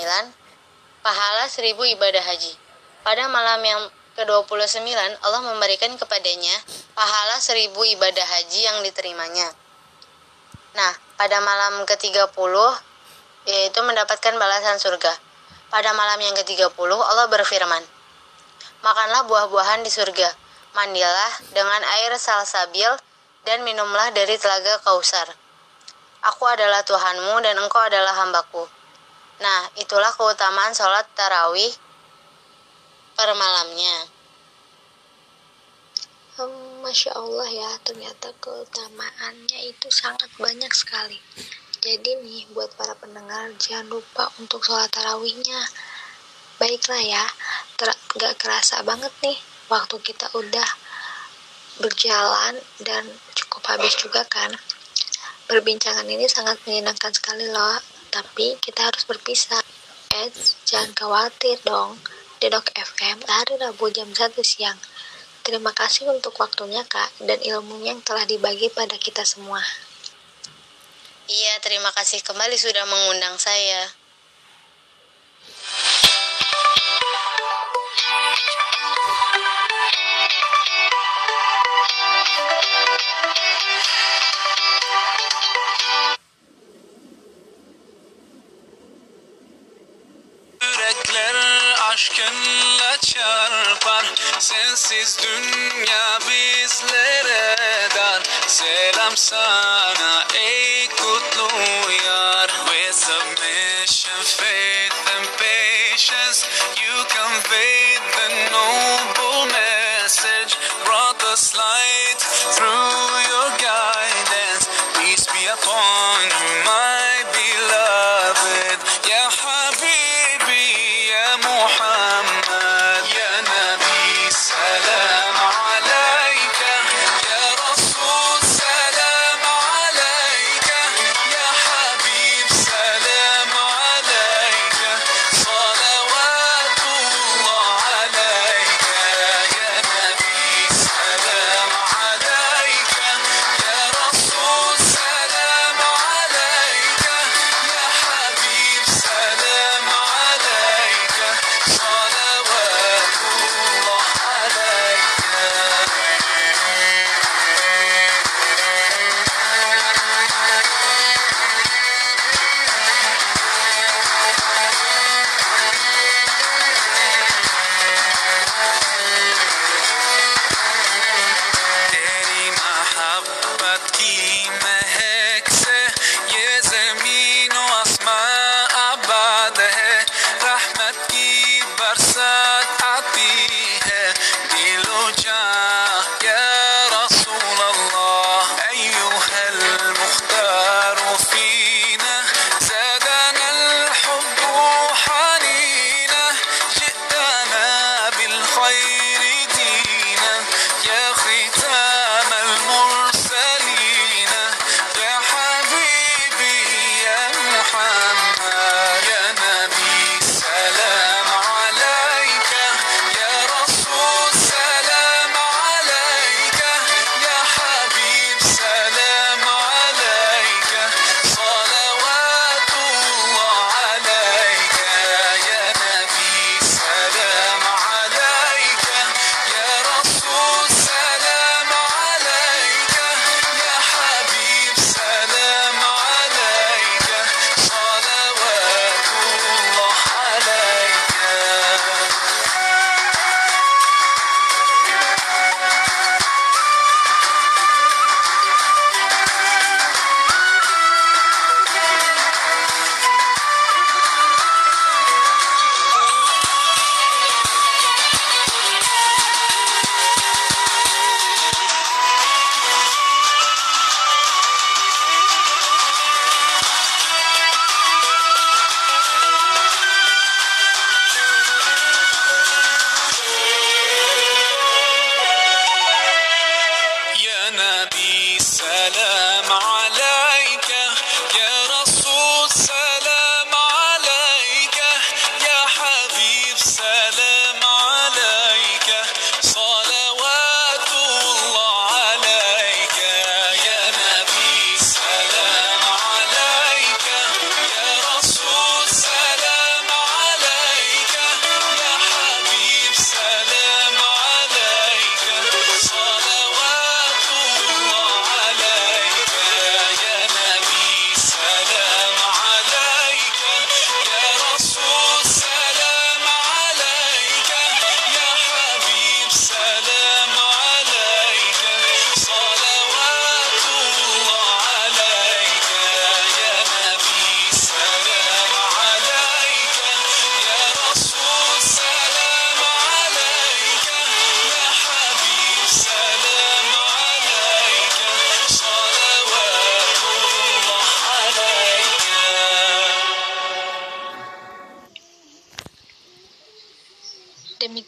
pahala 1.01 1.45
1000 1.49 1.73
ibadah 1.97 2.21
haji. 2.21 2.53
Pada 3.01 3.25
malam 3.33 3.65
yang 3.65 3.81
ke-29, 4.13 4.85
Allah 5.25 5.41
memberikan 5.41 5.89
kepadanya 5.97 6.53
pahala 6.93 7.41
1000 7.41 7.73
ibadah 7.73 8.27
haji 8.29 8.61
yang 8.61 8.85
diterimanya. 8.85 9.57
Nah, 10.77 10.93
pada 11.17 11.41
malam 11.41 11.89
ke-30, 11.89 12.29
yaitu 13.49 13.81
mendapatkan 13.81 14.37
balasan 14.37 14.77
surga. 14.77 15.17
Pada 15.73 15.97
malam 15.97 16.21
yang 16.21 16.37
ke-30, 16.37 16.77
Allah 16.77 17.27
berfirman, 17.33 17.81
Makanlah 18.85 19.25
buah-buahan 19.25 19.81
di 19.81 19.89
surga, 19.89 20.29
mandilah 20.77 21.33
dengan 21.57 21.81
air 22.01 22.13
salsabil, 22.21 23.01
dan 23.49 23.65
minumlah 23.65 24.13
dari 24.13 24.37
telaga 24.37 24.77
kausar. 24.85 25.33
Aku 26.21 26.45
adalah 26.45 26.85
Tuhanmu 26.85 27.41
dan 27.41 27.57
engkau 27.57 27.81
adalah 27.81 28.13
hambaku. 28.21 28.80
Nah, 29.41 29.73
itulah 29.81 30.13
keutamaan 30.13 30.77
sholat 30.77 31.09
tarawih 31.17 31.73
per 33.17 33.33
malamnya. 33.33 34.05
Hmm, 36.37 36.85
Masya 36.85 37.17
Allah 37.17 37.49
ya, 37.49 37.71
ternyata 37.81 38.37
keutamaannya 38.37 39.61
itu 39.65 39.89
sangat 39.89 40.29
banyak 40.37 40.69
sekali. 40.77 41.17
Jadi 41.81 42.21
nih, 42.21 42.53
buat 42.53 42.69
para 42.77 42.93
pendengar, 43.01 43.49
jangan 43.57 43.89
lupa 43.89 44.29
untuk 44.37 44.61
sholat 44.61 44.93
tarawihnya. 44.93 45.65
Baiklah 46.61 47.01
ya, 47.01 47.25
ter- 47.81 48.01
gak 48.21 48.37
kerasa 48.37 48.85
banget 48.85 49.13
nih 49.25 49.41
waktu 49.73 49.97
kita 50.05 50.29
udah 50.37 50.69
berjalan 51.81 52.61
dan 52.85 53.09
cukup 53.33 53.65
habis 53.73 53.97
juga 53.97 54.21
kan. 54.29 54.53
Perbincangan 55.49 56.05
ini 56.05 56.29
sangat 56.29 56.61
menyenangkan 56.69 57.17
sekali 57.17 57.49
loh, 57.49 57.81
tapi 58.11 58.59
kita 58.59 58.91
harus 58.91 59.07
berpisah. 59.07 59.63
Eh, 60.11 60.29
jangan 60.67 60.91
khawatir 60.93 61.63
dong. 61.63 61.95
Dedok 62.43 62.67
FM 62.75 63.23
hari 63.31 63.55
Rabu 63.63 63.89
jam 63.95 64.11
1 64.11 64.43
siang. 64.43 64.77
Terima 65.47 65.71
kasih 65.73 66.11
untuk 66.11 66.35
waktunya 66.37 66.83
kak 66.85 67.15
dan 67.23 67.39
ilmunya 67.41 67.97
yang 67.97 68.03
telah 68.03 68.27
dibagi 68.27 68.69
pada 68.75 68.99
kita 68.99 69.23
semua. 69.23 69.63
Iya, 71.31 71.63
terima 71.63 71.95
kasih 71.95 72.21
kembali 72.27 72.59
sudah 72.59 72.83
mengundang 72.91 73.39
saya. 73.39 74.00
Yürekler 90.91 91.35
aşkınla 91.81 92.97
çarpar. 93.01 94.05
Sensiz 94.39 95.19
dünya 95.23 96.19
bizlere 96.29 97.57
dar. 97.97 98.23
Selam 98.47 99.17
sana 99.17 100.27
ey 100.35 100.89
kutlu 100.89 101.49
yar 102.07 102.51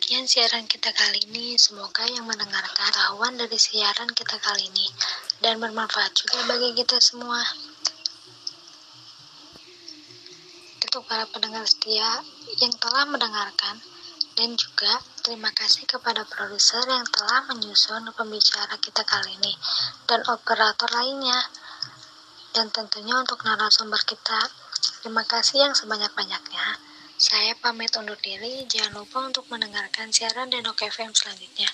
Demikian 0.03 0.27
siaran 0.27 0.67
kita 0.67 0.91
kali 0.91 1.31
ini. 1.31 1.55
Semoga 1.55 2.03
yang 2.11 2.27
mendengarkan 2.27 2.91
tahuan 2.91 3.39
dari 3.39 3.55
siaran 3.55 4.11
kita 4.11 4.35
kali 4.35 4.67
ini 4.67 4.91
dan 5.39 5.63
bermanfaat 5.63 6.11
juga 6.19 6.43
bagi 6.43 6.75
kita 6.75 6.99
semua. 6.99 7.39
Untuk 10.83 11.07
para 11.07 11.23
pendengar 11.31 11.63
setia 11.71 12.19
yang 12.59 12.75
telah 12.83 13.07
mendengarkan 13.15 13.79
dan 14.35 14.59
juga 14.59 14.91
terima 15.23 15.55
kasih 15.55 15.87
kepada 15.87 16.27
produser 16.27 16.83
yang 16.83 17.07
telah 17.07 17.47
menyusun 17.55 18.03
pembicara 18.19 18.75
kita 18.83 19.07
kali 19.07 19.39
ini 19.39 19.55
dan 20.11 20.19
operator 20.27 20.91
lainnya. 20.99 21.47
Dan 22.51 22.75
tentunya 22.75 23.23
untuk 23.23 23.39
narasumber 23.47 24.03
kita, 24.03 24.51
terima 25.07 25.23
kasih 25.23 25.63
yang 25.63 25.79
sebanyak-banyaknya. 25.79 26.91
Saya 27.23 27.55
pamit 27.55 27.95
undur 27.95 28.19
diri, 28.19 28.67
jangan 28.67 28.99
lupa 28.99 29.23
untuk 29.23 29.47
mendengarkan 29.47 30.11
siaran 30.11 30.51
Denok 30.51 30.75
FM 30.91 31.15
selanjutnya. 31.15 31.71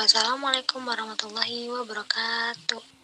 Wassalamualaikum 0.00 0.80
warahmatullahi 0.80 1.68
wabarakatuh. 1.68 3.03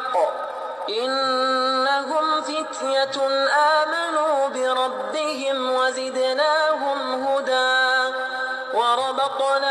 إنهم 0.99 2.41
فتية 2.41 3.17
آمنوا 3.81 4.47
بربهم 4.47 5.71
وزدناهم 5.75 6.99
هدى 7.25 8.13
وربطنا 8.73 9.70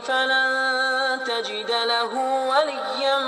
فلن 0.00 1.20
تجد 1.26 1.70
له 1.70 2.14
وليا 2.48 3.18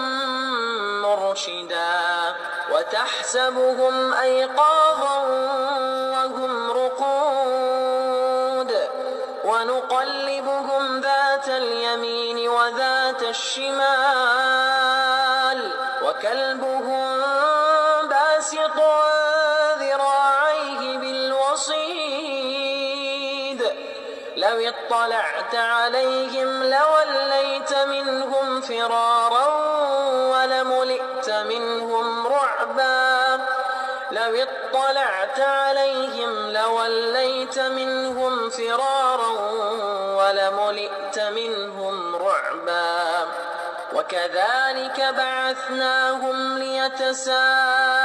مرشدا 1.03 2.35
وتحسبهم 2.73 4.12
أيقاظا 4.12 5.19
وهم 6.12 6.71
رقود 6.71 7.95
ونقلبهم 9.45 11.01
ذات 11.01 11.49
اليمين 11.49 12.49
وذات 12.49 13.23
الشمال 13.23 14.34
اطلعت 24.87 25.55
عليهم 25.55 26.62
لوليت 26.62 27.74
منهم 27.74 28.61
فرارا 28.61 29.47
ولملئت 30.14 31.30
منهم 31.30 32.26
رعبا. 32.26 33.45
لو 34.11 34.35
اطلعت 34.43 35.41
عليهم 35.41 36.51
لوليت 36.53 37.59
منهم 37.59 38.51
فرارا 38.51 39.30
ولملئت 40.18 41.18
منهم 41.18 42.16
رعبا. 42.16 43.26
وكذلك 43.95 45.14
بعثناهم 45.16 46.59
ليتساءلوا 46.59 48.03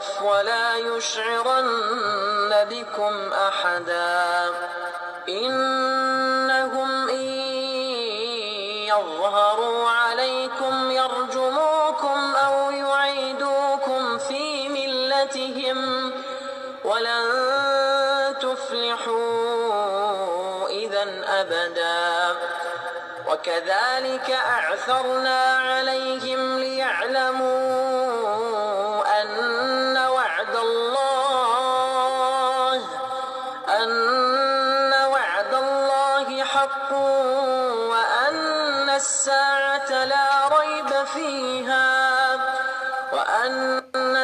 وليتلطف 0.00 0.22
ولا 0.22 0.76
يشعرن 0.76 2.66
بكم 2.70 3.32
أحدا. 3.32 4.54
إنهم 5.28 7.08
إن 7.08 7.20
يظهروا 8.88 9.90
عليكم 9.90 10.90
يرجموكم 10.90 12.34
أو 12.36 12.70
يعيدوكم 12.70 14.18
في 14.18 14.68
ملتهم 14.68 16.12
ولن 16.84 17.24
تفلحوا 18.40 19.18
إذا 20.68 21.24
أبدا. 21.24 22.36
وكذلك 23.28 24.30
أعثرنا 24.30 25.56
عليهم 25.56 26.29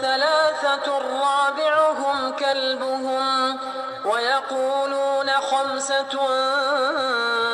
ثلاثة 0.00 0.98
رابعهم 0.98 2.32
كلبهم 2.32 3.58
ويقولون 4.04 5.30
خمسة 5.30 6.14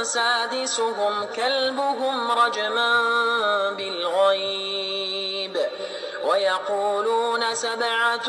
سادسهم 0.03 1.26
كلبهم 1.36 2.30
رجما 2.30 3.01
بالغيب 3.76 5.57
ويقولون 6.24 7.55
سبعة 7.55 8.28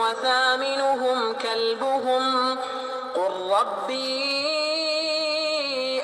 وثامنهم 0.00 1.32
كلبهم 1.32 2.56
قل 3.14 3.50
ربي 3.50 4.58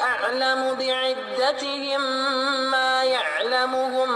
أعلم 0.01 0.75
بعدتهم 0.75 2.01
ما 2.71 3.05
يعلمهم 3.05 4.14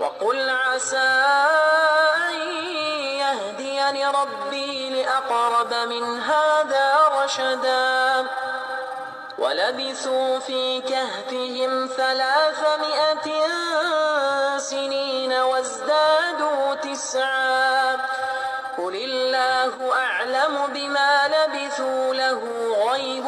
وقل 0.00 0.50
عسى 0.50 1.24
أن 2.28 2.34
يهديني 3.18 4.06
ربي 4.06 4.90
لأقرب 4.90 5.74
من 5.74 6.20
هذا 6.20 7.08
رشدا. 7.24 8.26
ولبثوا 9.38 10.38
في 10.38 10.80
كهفهم 10.80 11.88
ثلاثمائة 11.96 13.48
سنين 14.58 15.32
وازدادوا 15.32 16.74
تسعا. 16.74 17.83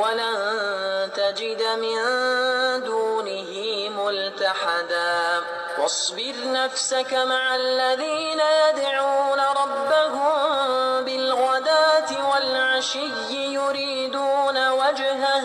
ولن 0.00 1.10
تجد 1.16 1.62
من 1.62 1.98
دونه 2.84 3.50
ملتحدا. 3.88 5.42
واصبر 5.78 6.34
نفسك 6.44 7.14
مع 7.14 7.54
الذين 7.54 8.40
يدعون 8.40 9.40
ربهم 9.40 11.04
بالغداة 11.04 12.30
والعشي 12.32 13.10
يريدون 13.30 14.68
وجهه. 14.68 15.42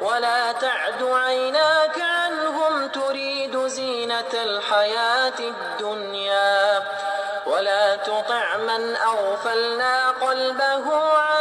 ولا 0.00 0.52
تعد 0.52 1.02
عيناك 1.02 2.00
عنهم 2.00 2.88
تريد 2.88 3.66
زينة 3.66 4.32
الحياة 4.34 5.38
الدنيا. 5.40 6.82
ولا 7.46 7.96
تطع 7.96 8.56
من 8.56 8.96
أغفلنا 8.96 10.10
قلبه 10.10 10.84
عن 11.18 11.35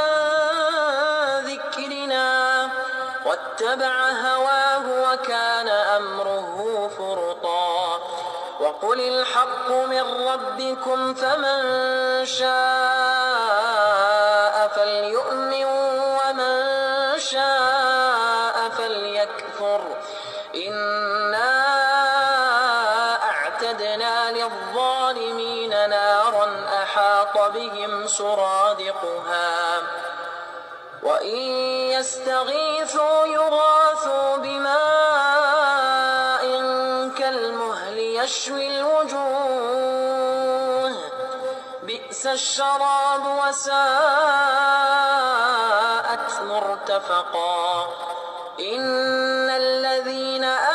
واتبع 3.55 4.09
هواه 4.09 5.11
وكان 5.11 5.67
أمره 5.67 6.89
فرطا. 6.97 7.99
وقل 8.59 9.01
الحق 9.01 9.69
من 9.69 10.27
ربكم 10.27 11.13
فمن 11.13 11.61
شاء 12.25 12.55
فليؤمن 14.75 15.65
ومن 16.19 16.63
شاء 17.19 18.69
فليكفر. 18.69 19.81
إنا 20.55 21.65
أعتدنا 23.23 24.31
للظالمين 24.31 25.89
نارا 25.89 26.65
أحاط 26.83 27.51
بهم 27.51 28.07
سرادقها. 28.07 29.81
وإن 31.05 31.37
يستغيثوا 31.95 33.25
يغاثوا 33.25 34.37
بماء 34.37 34.75
كالمهل 37.17 37.97
يشوي 37.97 38.79
الوجوه. 38.79 40.05
بئس 41.83 42.27
الشراب 42.27 43.25
وساءت 43.25 43.75
مرتفقا. 46.41 47.87
إن 48.59 49.49
الذين 49.49 50.43
آمنوا 50.43 50.74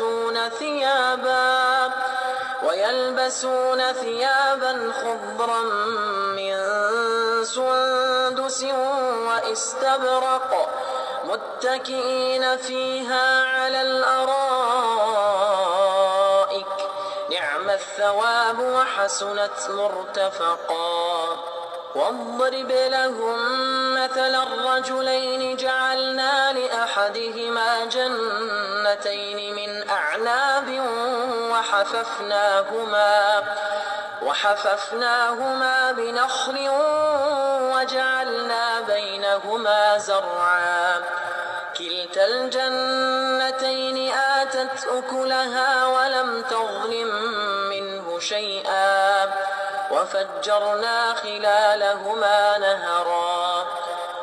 ويلبسون 0.00 0.48
ثيابا 0.48 1.92
ويلبسون 2.62 3.92
ثيابا 3.92 4.92
خضرا 4.92 5.62
من 6.36 6.54
سندس 7.44 8.64
واستبرق 9.26 10.68
متكئين 11.24 12.56
فيها 12.56 13.44
على 13.44 13.82
الأرائك. 13.82 14.36
نعم 17.30 17.70
الثواب 17.70 18.58
وحسنت 18.58 19.70
مرتفقا. 19.70 21.54
واضرب 21.94 22.70
لهم 22.70 23.38
مثل 23.94 24.34
الرجلين 24.34 25.56
جعلنا 25.56 26.52
لأحدهما 26.52 27.84
جنتين 27.84 29.54
من 29.54 29.63
وحففناهما 31.74 33.42
وحففناهما 34.22 35.92
بنخل 35.92 36.70
وجعلنا 37.74 38.80
بينهما 38.80 39.98
زرعا. 39.98 41.02
كلتا 41.78 42.26
الجنتين 42.26 44.14
آتت 44.14 44.86
أكلها 44.86 45.86
ولم 45.86 46.42
تظلم 46.42 47.10
منه 47.70 48.20
شيئا. 48.20 49.24
وفجرنا 49.90 51.14
خلالهما 51.14 52.58
نهرا. 52.58 53.66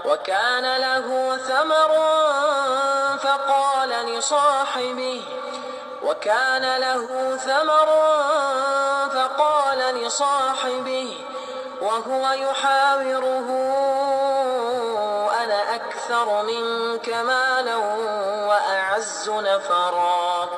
وكان 0.05 0.77
له 0.77 1.37
ثمر 1.37 1.91
فقال 3.17 3.89
لصاحبه 3.89 5.40
وكان 6.11 6.77
له 6.77 7.37
ثمر 7.37 7.87
فقال 9.13 9.95
لصاحبه 9.95 11.17
وهو 11.81 12.31
يحاوره 12.31 13.47
أنا 15.43 15.75
أكثر 15.75 16.43
منك 16.43 17.09
مالا 17.09 17.75
وأعز 18.47 19.29
نفرا. 19.29 20.49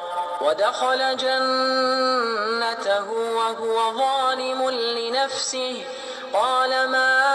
ودخل 0.41 1.17
جنته 1.17 3.11
وهو 3.11 3.97
ظالم 3.97 4.69
لنفسه 4.69 5.85
قال 6.33 6.89
ما 6.89 7.33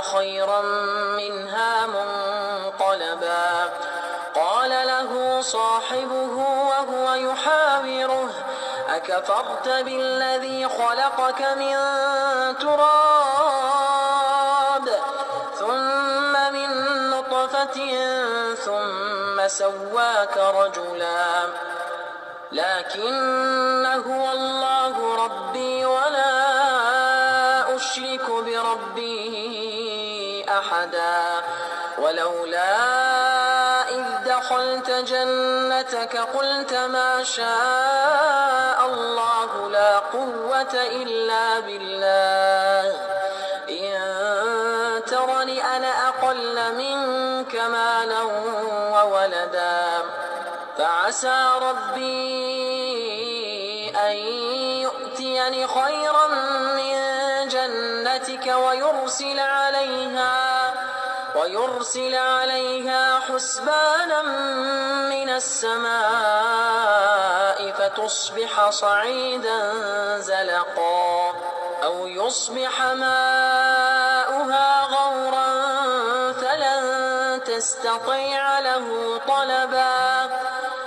خيرا 0.00 0.62
منها 1.16 1.86
منقلبا. 1.86 3.70
قال 4.34 4.70
له 4.70 5.40
صاحبه 5.40 6.36
وهو 6.70 7.14
يحاوره 7.14 8.30
أكفرت 8.88 9.68
بالذي 9.68 10.68
خلقك 10.68 11.40
من 11.56 11.76
تراب 12.58 13.80
ثم 15.58 16.32
من 16.52 16.70
نطفة 17.10 17.78
ثم 18.54 19.48
سواك 19.48 20.36
رجلا. 20.36 21.48
لكن 22.52 23.86
هو 23.86 24.32
الله 24.32 25.24
ربي 25.24 25.49
ولولا 32.10 33.88
إذ 33.88 34.04
دخلت 34.26 34.90
جنتك 34.90 36.16
قلت 36.16 36.74
ما 36.74 37.24
شاء 37.24 38.09
أرسل 61.90 62.14
عليها 62.14 63.20
حسبانا 63.20 64.22
من 65.10 65.28
السماء 65.28 65.90
فتصبح 67.72 68.70
صعيدا 68.70 69.74
زلقا 70.18 71.34
أو 71.84 72.06
يصبح 72.06 72.82
ماؤها 72.82 74.84
غورا 74.84 75.52
فلن 76.32 77.40
تستطيع 77.44 78.60
له 78.60 79.18
طلبا 79.28 80.30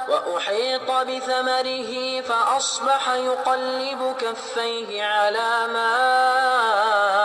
وأحيط 0.09 0.91
بثمره 0.91 2.21
فأصبح 2.21 3.09
يقلب 3.09 4.15
كفيه 4.19 5.05
على 5.05 5.67
ماء 5.73 7.22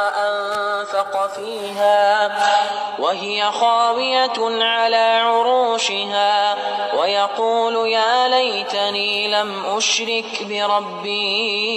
أنفق 1.08 1.26
فيها 1.34 2.30
وهي 2.98 3.44
خاوية 3.44 4.64
على 4.64 5.20
عروشها 5.24 6.56
ويقول 7.00 7.88
يا 7.88 8.28
ليتني 8.28 9.28
لم 9.28 9.66
أشرك 9.66 10.42
بربي 10.48 11.76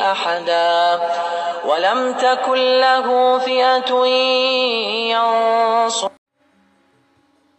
أحدا 0.00 1.00
ولم 1.64 2.12
تكن 2.12 2.80
له 2.80 3.38
فئة 3.38 4.06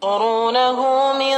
ينصرونه 0.02 1.14
من 1.14 1.38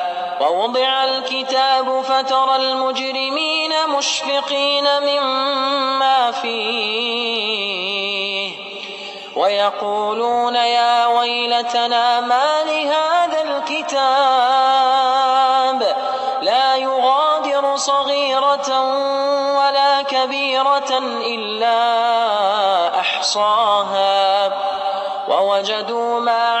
ووضع 0.41 1.03
الكتاب 1.03 2.01
فترى 2.01 2.55
المجرمين 2.55 3.71
مشفقين 3.97 4.85
مما 5.01 6.31
فيه 6.31 7.71
ويقولون 9.35 10.55
يا 10.55 11.07
ويلتنا 11.07 12.21
ما 12.21 12.63
لهذا 12.63 13.41
الكتاب 13.41 14.01
لا 16.41 16.75
يغادر 16.75 17.75
صغيرة 17.75 18.81
ولا 19.57 20.01
كبيرة 20.01 20.97
إلا 21.25 21.79
أحصاها 22.99 24.51
ووجدوا 25.27 26.19
ما 26.19 26.60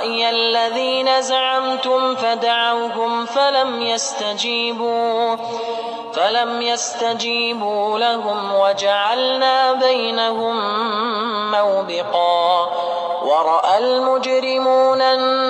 شركائي 0.00 0.30
الذين 0.30 1.22
زعمتم 1.22 2.14
فدعوهم 2.16 3.26
فلم 3.26 3.82
يستجيبوا 3.82 5.36
فلم 6.14 6.62
يستجيبوا 6.62 7.98
لهم 7.98 8.54
وجعلنا 8.54 9.72
بينهم 9.72 10.56
موبقا. 11.50 12.70
ورأى 13.24 13.78
المجرمون 13.78 15.00
النار 15.02 15.49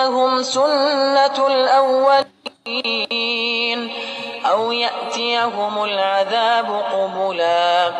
تأتيهم 0.00 0.42
سنة 0.42 1.46
الأولين 1.46 2.30
أو 4.50 4.72
يأتيهم 4.72 5.84
العذاب 5.84 6.82
قبلا 6.92 7.92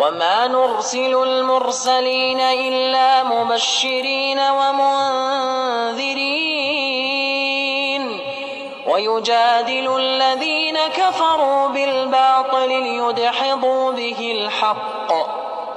وما 0.00 0.46
نرسل 0.46 1.22
المرسلين 1.22 2.40
إلا 2.40 3.22
مبشرين 3.22 4.38
ومنذرين 4.40 6.16
ويجادل 8.86 9.96
الذين 10.00 10.78
كفروا 10.78 11.68
بالباطل 11.68 12.68
ليدحضوا 12.68 13.92
به 13.92 14.32
الحق 14.40 15.35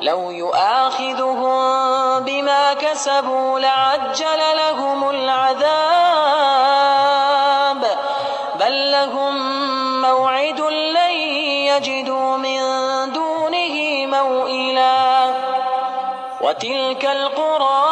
لو 0.00 0.30
يؤاخذهم 0.30 1.50
بما 2.20 2.74
كسبوا 2.74 3.60
لعجل 3.60 4.38
لهم 4.56 5.10
العذاب. 5.10 5.60
بل 8.60 8.92
لهم 8.92 9.36
موعد 10.02 10.60
لن 10.60 11.10
يجدوا 11.70 12.36
من 12.36 12.60
دونه 13.12 14.06
موئلا. 14.06 15.34
وتلك 16.40 17.04
القرى 17.04 17.84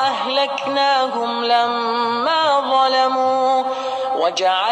أهلكناهم 0.00 1.44
لما 1.44 2.60
ظلموا. 2.60 3.64
وجعلنا 4.16 4.71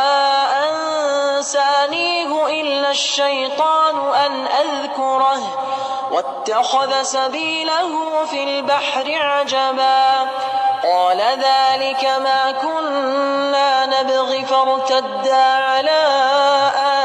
الشيطان 2.91 4.13
أن 4.13 4.47
أذكره 4.47 5.41
واتخذ 6.11 7.01
سبيله 7.03 8.25
في 8.25 8.43
البحر 8.43 9.05
عجبا 9.07 10.27
قال 10.83 11.17
ذلك 11.17 12.03
ما 12.03 12.51
كنا 12.51 13.85
نبغي 13.85 14.45
فارتدا 14.45 15.43
على 15.43 16.01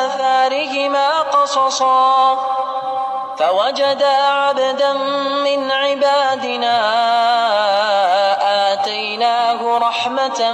آثارهما 0.04 1.20
قصصا 1.20 2.36
فوجدا 3.38 4.16
عبدا 4.16 4.92
من 5.44 5.70
عبادنا 5.70 6.76
آتيناه 8.72 9.78
رحمة 9.78 10.52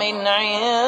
من 0.00 0.28
عندنا 0.28 0.87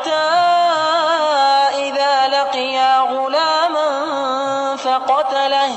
فقتله 5.41 5.73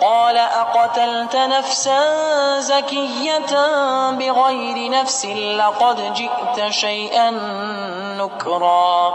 قال 0.00 0.36
أقتلت 0.36 1.36
نفسا 1.36 2.00
زكية 2.60 3.52
بغير 4.10 4.90
نفس 4.90 5.26
لقد 5.26 6.14
جئت 6.14 6.70
شيئا 6.70 7.30
نكرا. 8.18 9.14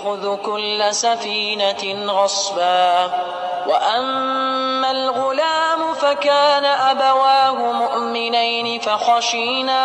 يأخذ 0.00 0.36
كل 0.36 0.94
سفينة 0.94 2.12
غصبا. 2.12 3.10
وأما 3.66 4.90
الغلام 4.90 5.94
فكان 5.94 6.64
أبواه 6.64 7.72
مؤمنين 7.72 8.80
فخشينا 8.80 9.82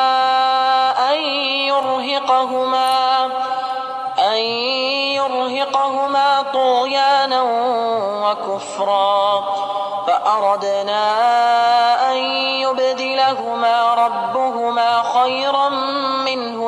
أن 1.12 1.18
يرهقهما 1.68 3.26
أن 4.32 4.38
يرهقهما 5.16 6.42
طغيانا 6.54 7.42
وكفرا. 8.26 9.44
فأردنا 10.08 11.02
أن 12.12 12.18
يبدلهما 12.62 13.94
ربهما 13.94 15.04
خيرا 15.04 15.70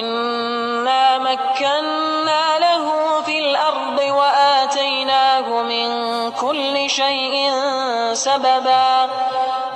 إنا 0.00 1.18
مكنا 1.18 2.58
له 2.58 3.20
في 3.22 3.38
الأرض 3.38 3.98
وآتيناه 3.98 5.62
من 5.62 5.88
كل 6.30 6.90
شيء 6.90 7.50
سببا 8.12 9.08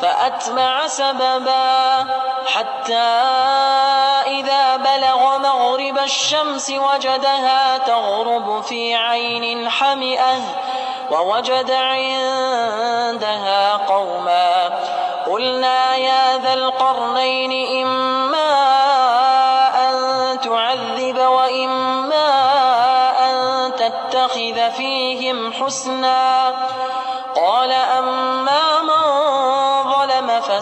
فأتبع 0.02 0.86
سببا 0.86 2.06
حتى 2.46 3.08
إذا 4.26 4.76
بلغ 4.76 5.38
مغرب 5.38 5.98
الشمس 5.98 6.70
وجدها 6.70 7.78
تغرب 7.78 8.62
في 8.62 8.94
عين 8.94 9.70
حمئة 9.70 10.34
ووجد 11.10 11.70
عندها 11.70 13.76
قوما 13.76 14.78
قلنا 15.26 15.96
يا 15.96 16.38
ذا 16.38 16.54
القرنين 16.54 17.86
إما 17.86 17.95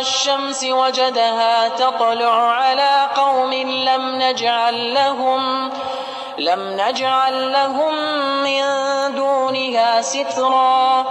الشمس 0.00 0.64
وجدها 0.64 1.68
تطلع 1.68 2.52
على 2.52 3.08
قوم 3.16 3.52
لم 3.52 4.22
نجعل 4.22 4.94
لهم 4.94 5.70
لم 6.38 6.80
نجعل 6.80 7.52
لهم 7.52 7.94
من 8.42 8.62
دونها 9.14 10.02
سترا. 10.02 11.04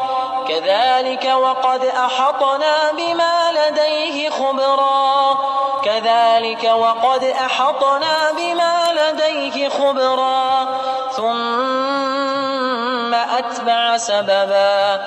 كذلك 0.47 1.25
وقد 1.25 1.85
أحطنا 1.85 2.91
بما 2.97 3.51
لديه 3.51 4.29
خبرا. 4.29 5.37
كذلك 5.83 6.63
وقد 6.63 7.23
أحطنا 7.23 8.31
بما 8.37 8.93
لديه 8.93 9.69
خبرا. 9.69 10.67
ثم 11.11 13.13
أتبع 13.13 13.97
سببا 13.97 15.01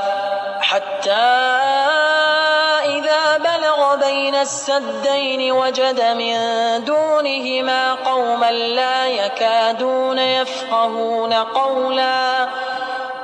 حتى 0.61 1.61
السدين 4.43 5.52
وجد 5.52 6.01
من 6.02 6.35
دونهما 6.85 7.94
قوما 7.94 8.51
لا 8.51 9.06
يكادون 9.06 10.19
يفقهون 10.19 11.32
قولا. 11.32 12.48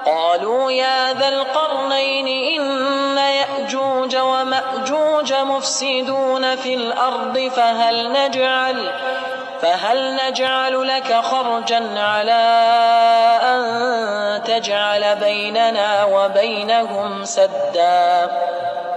قالوا 0.07 0.71
يا 0.71 1.13
ذا 1.13 1.29
القرنين 1.29 2.61
إن 2.61 3.19
يأجوج 3.19 4.17
ومأجوج 4.17 5.33
مفسدون 5.33 6.57
في 6.57 6.75
الأرض 6.75 7.39
فهل 7.57 8.13
نجعل 8.13 8.93
فهل 9.63 10.17
نجعل 10.27 10.89
لك 10.89 11.15
خرجا 11.15 12.01
على 12.01 12.43
أن 13.43 14.43
تجعل 14.45 15.17
بيننا 15.17 16.05
وبينهم 16.05 17.25
سدا؟ 17.25 18.31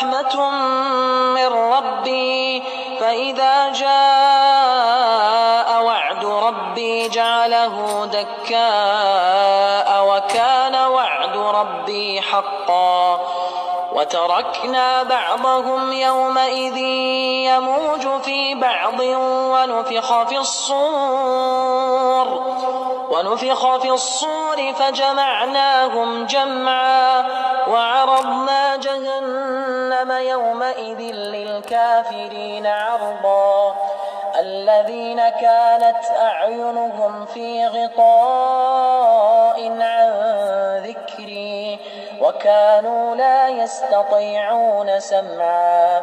رحمة 0.00 0.50
من 1.34 1.46
ربي 1.46 2.62
فإذا 3.00 3.72
جاء 3.72 5.82
وعد 5.82 6.24
ربي 6.24 7.08
جعله 7.08 8.06
دكاء 8.06 10.06
وكان 10.08 10.74
وعد 10.74 11.36
ربي 11.36 12.20
حقا. 12.20 13.20
وتركنا 13.92 15.02
بعضهم 15.02 15.92
يومئذ 15.92 16.76
يموج 17.46 18.22
في 18.22 18.54
بعض 18.54 19.00
ونفخ 19.00 20.22
في 20.22 20.38
الصور. 20.38 21.80
ونفخ 23.20 23.76
في 23.76 23.90
الصور 23.90 24.72
فجمعناهم 24.72 26.26
جمعا 26.26 27.26
وعرضنا 27.68 28.76
جهنم 28.76 30.12
يومئذ 30.12 31.00
للكافرين 31.14 32.66
عرضا 32.66 33.76
الذين 34.38 35.28
كانت 35.28 36.04
أعينهم 36.16 37.24
في 37.24 37.66
غطاء 37.66 39.02
عن 39.80 40.10
ذكري 40.86 41.78
وكانوا 42.20 43.14
لا 43.16 43.48
يستطيعون 43.48 45.00
سمعا 45.00 46.02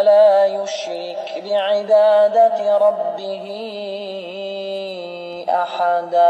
ولا 0.00 0.46
يشرك 0.46 1.42
بعبادة 1.44 2.76
ربه 2.76 3.46
أحدا 5.48 6.26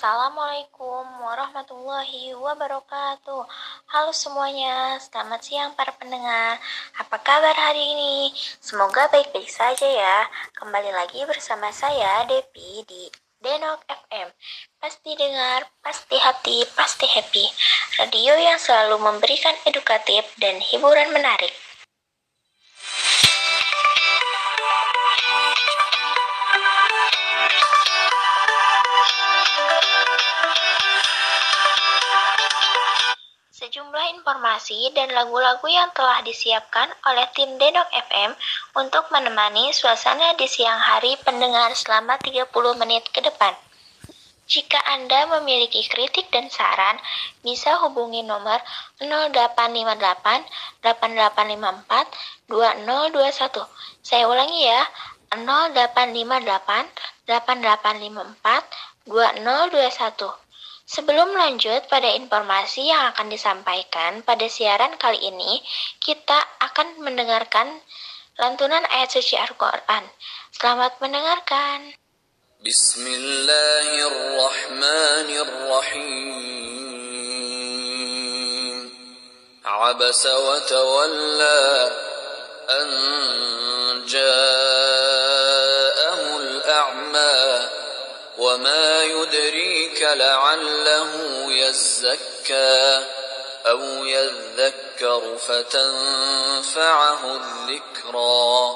Assalamualaikum 0.00 1.04
warahmatullahi 1.20 2.32
wabarakatuh 2.32 3.44
Halo 3.92 4.12
semuanya, 4.16 4.96
selamat 4.96 5.44
siang 5.44 5.76
para 5.76 5.92
pendengar 5.92 6.56
Apa 6.96 7.20
kabar 7.20 7.52
hari 7.52 7.84
ini? 7.84 8.32
Semoga 8.64 9.12
baik-baik 9.12 9.52
saja 9.52 9.84
ya 9.84 10.24
Kembali 10.56 10.88
lagi 10.88 11.20
bersama 11.28 11.68
saya 11.68 12.24
Devi 12.24 12.80
di 12.88 13.12
Denok 13.43 13.83
FM 13.91 14.31
Pasti 14.79 15.11
dengar, 15.19 15.67
pasti 15.83 16.15
hati, 16.15 16.63
pasti 16.71 17.03
happy. 17.03 17.45
Radio 17.99 18.31
yang 18.37 18.55
selalu 18.55 19.01
memberikan 19.01 19.51
edukatif 19.67 20.23
dan 20.39 20.61
hiburan 20.61 21.11
menarik. 21.11 21.51
Sejumlah 33.55 34.05
informasi 34.21 34.93
dan 34.93 35.09
lagu-lagu 35.11 35.65
yang 35.65 35.89
telah 35.91 36.21
disiapkan 36.21 36.87
oleh 37.09 37.25
tim 37.33 37.57
Denok 37.57 37.89
FM 38.07 38.31
untuk 38.75 39.07
menemani 39.07 39.71
suasana 39.71 40.35
di 40.35 40.51
siang 40.51 40.75
hari 40.75 41.15
pendengar 41.23 41.71
selama 41.71 42.19
30 42.19 42.51
menit 42.75 43.07
ke 43.07 43.23
depan. 43.23 43.55
Jika 44.45 44.77
Anda 44.77 45.25
memiliki 45.39 45.81
kritik 45.89 46.29
dan 46.29 46.53
saran, 46.53 47.01
bisa 47.41 47.81
hubungi 47.81 48.21
nomor 48.21 48.61
0858 49.01 50.85
8854 50.85 52.51
2021. 52.51 53.65
Saya 54.05 54.29
ulangi 54.29 54.69
ya, 54.69 54.85
0858 55.33 57.25
8854 57.25 59.09
2021. 59.09 60.45
Sebelum 60.85 61.33
lanjut 61.33 61.89
pada 61.89 62.13
informasi 62.13 62.93
yang 62.93 63.09
akan 63.09 63.33
disampaikan 63.33 64.21
pada 64.21 64.45
siaran 64.45 64.93
kali 65.01 65.17
ini, 65.17 65.65
kita 65.97 66.37
akan 66.61 67.01
mendengarkan 67.01 67.81
lantunan 68.40 68.84
ayat 68.88 69.12
suci 69.12 69.36
Al-Quran. 69.36 70.04
Selamat 70.54 70.96
mendengarkan. 71.02 71.94
بسم 72.60 73.06
الله 73.06 73.88
الرحمن 74.06 75.28
الرحيم 75.32 76.50
عبس 79.64 80.26
وتولى 80.26 81.90
أن 82.70 82.88
جاءه 84.08 85.40
الأعمى 86.36 87.68
وما 88.38 89.02
يدريك 89.02 90.02
لعله 90.02 91.12
يزكى 91.52 93.04
أو 93.65 94.05
يذكر 94.05 95.37
فتنفعه 95.37 97.35
الذكرى. 97.35 98.75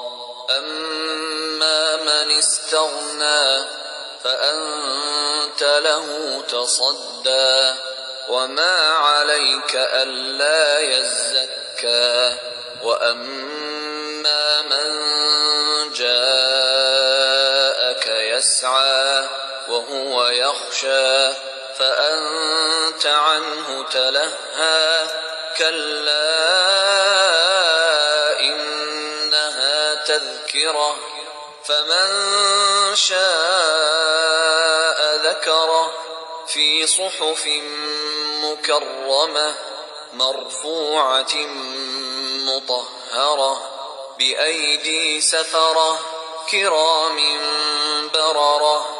أما 0.58 1.96
من 1.96 2.38
استغنى 2.38 3.64
فأنت 4.24 5.62
له 5.62 6.40
تصدى. 6.48 7.74
وما 8.28 8.88
عليك 8.88 9.74
ألا 9.74 10.78
يزكى. 10.78 12.36
وأما 12.82 14.62
من 14.62 14.90
جاءك 15.92 18.06
يسعى 18.06 19.28
وهو 19.68 20.28
يخشى. 20.28 21.49
فأنت 23.00 23.06
عنه 23.06 23.84
تلهى. 23.90 25.06
كلا 25.58 26.40
إنها 28.40 29.94
تذكرة. 29.94 30.96
فمن 31.64 32.06
شاء 32.96 33.20
ذكره 35.16 35.92
في 36.46 36.86
صحف 36.86 37.48
مكرمة 38.44 39.54
مرفوعة 40.12 41.36
مطهرة 42.46 43.62
بأيدي 44.18 45.20
سفرة 45.20 45.98
كرام 46.50 47.40
بررة. 48.14 48.99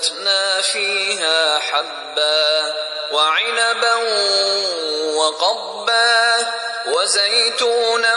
فأنبتنا 0.00 0.60
فيها 0.62 1.58
حبا 1.58 2.74
وعنبا 3.12 3.94
وقبا 5.14 6.46
وزيتونا 6.86 8.16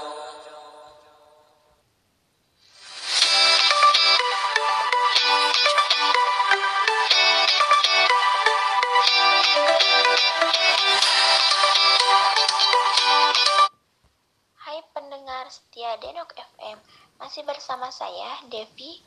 Denok 15.99 16.31
FM, 16.55 16.79
masih 17.19 17.43
bersama 17.43 17.91
saya 17.91 18.39
Devi. 18.47 19.03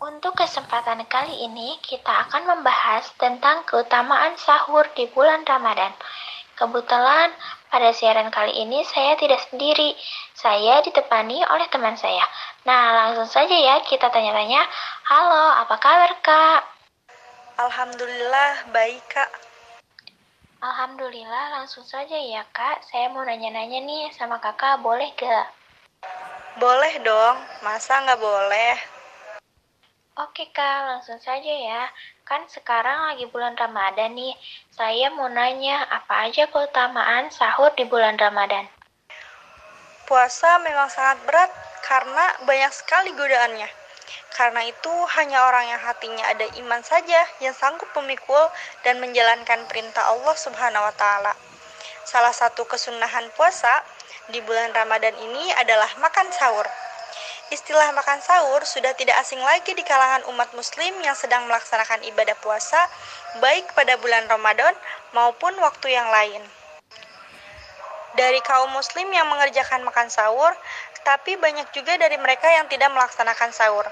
Untuk 0.00 0.32
kesempatan 0.32 1.04
kali 1.04 1.44
ini 1.44 1.76
kita 1.84 2.08
akan 2.24 2.56
membahas 2.56 3.04
tentang 3.20 3.60
keutamaan 3.68 4.32
sahur 4.40 4.88
di 4.96 5.12
bulan 5.12 5.44
Ramadan. 5.44 5.92
Kebetulan 6.56 7.36
pada 7.68 7.92
siaran 7.92 8.32
kali 8.32 8.64
ini 8.64 8.80
saya 8.80 9.12
tidak 9.20 9.44
sendiri, 9.52 9.92
saya 10.32 10.80
ditemani 10.80 11.44
oleh 11.52 11.68
teman 11.68 12.00
saya. 12.00 12.24
Nah 12.64 12.96
langsung 12.96 13.28
saja 13.28 13.52
ya 13.52 13.84
kita 13.84 14.08
tanya-tanya. 14.08 14.64
Halo, 15.12 15.68
apa 15.68 15.76
kabar 15.76 16.16
kak? 16.24 16.60
Alhamdulillah 17.60 18.72
baik 18.72 19.04
kak. 19.12 19.28
Alhamdulillah 20.64 21.60
langsung 21.60 21.84
saja 21.84 22.16
ya 22.16 22.40
kak. 22.56 22.80
Saya 22.88 23.12
mau 23.12 23.20
nanya-nanya 23.20 23.84
nih 23.84 24.08
sama 24.16 24.40
kakak, 24.40 24.80
boleh 24.80 25.12
gak? 25.12 25.61
Boleh 26.62 27.00
dong, 27.00 27.40
masa 27.64 28.04
nggak 28.04 28.20
boleh? 28.20 28.76
Oke 30.20 30.52
kak, 30.52 30.78
langsung 30.84 31.16
saja 31.16 31.48
ya. 31.48 31.88
Kan 32.28 32.44
sekarang 32.44 33.08
lagi 33.08 33.24
bulan 33.32 33.56
Ramadan 33.56 34.12
nih. 34.12 34.36
Saya 34.68 35.08
mau 35.16 35.32
nanya 35.32 35.88
apa 35.88 36.28
aja 36.28 36.44
keutamaan 36.52 37.32
sahur 37.32 37.72
di 37.72 37.88
bulan 37.88 38.20
Ramadan. 38.20 38.68
Puasa 40.04 40.60
memang 40.60 40.92
sangat 40.92 41.24
berat 41.24 41.48
karena 41.88 42.36
banyak 42.44 42.72
sekali 42.76 43.16
godaannya. 43.16 43.66
Karena 44.36 44.68
itu, 44.68 44.92
hanya 45.16 45.48
orang 45.48 45.72
yang 45.72 45.80
hatinya 45.80 46.36
ada 46.36 46.44
iman 46.60 46.84
saja 46.84 47.26
yang 47.40 47.56
sanggup 47.56 47.88
memikul 47.96 48.52
dan 48.84 49.00
menjalankan 49.00 49.64
perintah 49.72 50.04
Allah 50.04 50.36
Subhanahu 50.36 50.84
wa 50.84 50.94
taala. 51.00 51.32
Salah 52.04 52.36
satu 52.36 52.68
kesunahan 52.68 53.32
puasa 53.34 53.80
di 54.30 54.38
bulan 54.46 54.70
Ramadan 54.70 55.16
ini 55.18 55.50
adalah 55.58 55.90
makan 55.98 56.30
sahur. 56.30 56.68
Istilah 57.50 57.90
makan 57.92 58.22
sahur 58.22 58.62
sudah 58.62 58.94
tidak 58.94 59.18
asing 59.20 59.42
lagi 59.42 59.74
di 59.74 59.82
kalangan 59.82 60.24
umat 60.30 60.54
muslim 60.54 60.94
yang 61.02 61.12
sedang 61.18 61.44
melaksanakan 61.50 62.00
ibadah 62.08 62.38
puasa 62.40 62.78
baik 63.44 63.72
pada 63.74 63.98
bulan 63.98 64.24
Ramadan 64.30 64.72
maupun 65.12 65.52
waktu 65.58 65.92
yang 65.92 66.08
lain. 66.08 66.40
Dari 68.12 68.40
kaum 68.44 68.72
muslim 68.76 69.08
yang 69.08 69.24
mengerjakan 69.28 69.84
makan 69.84 70.12
sahur, 70.12 70.52
tapi 71.02 71.34
banyak 71.36 71.66
juga 71.74 71.98
dari 71.98 72.14
mereka 72.20 72.46
yang 72.46 72.68
tidak 72.70 72.92
melaksanakan 72.94 73.50
sahur 73.50 73.84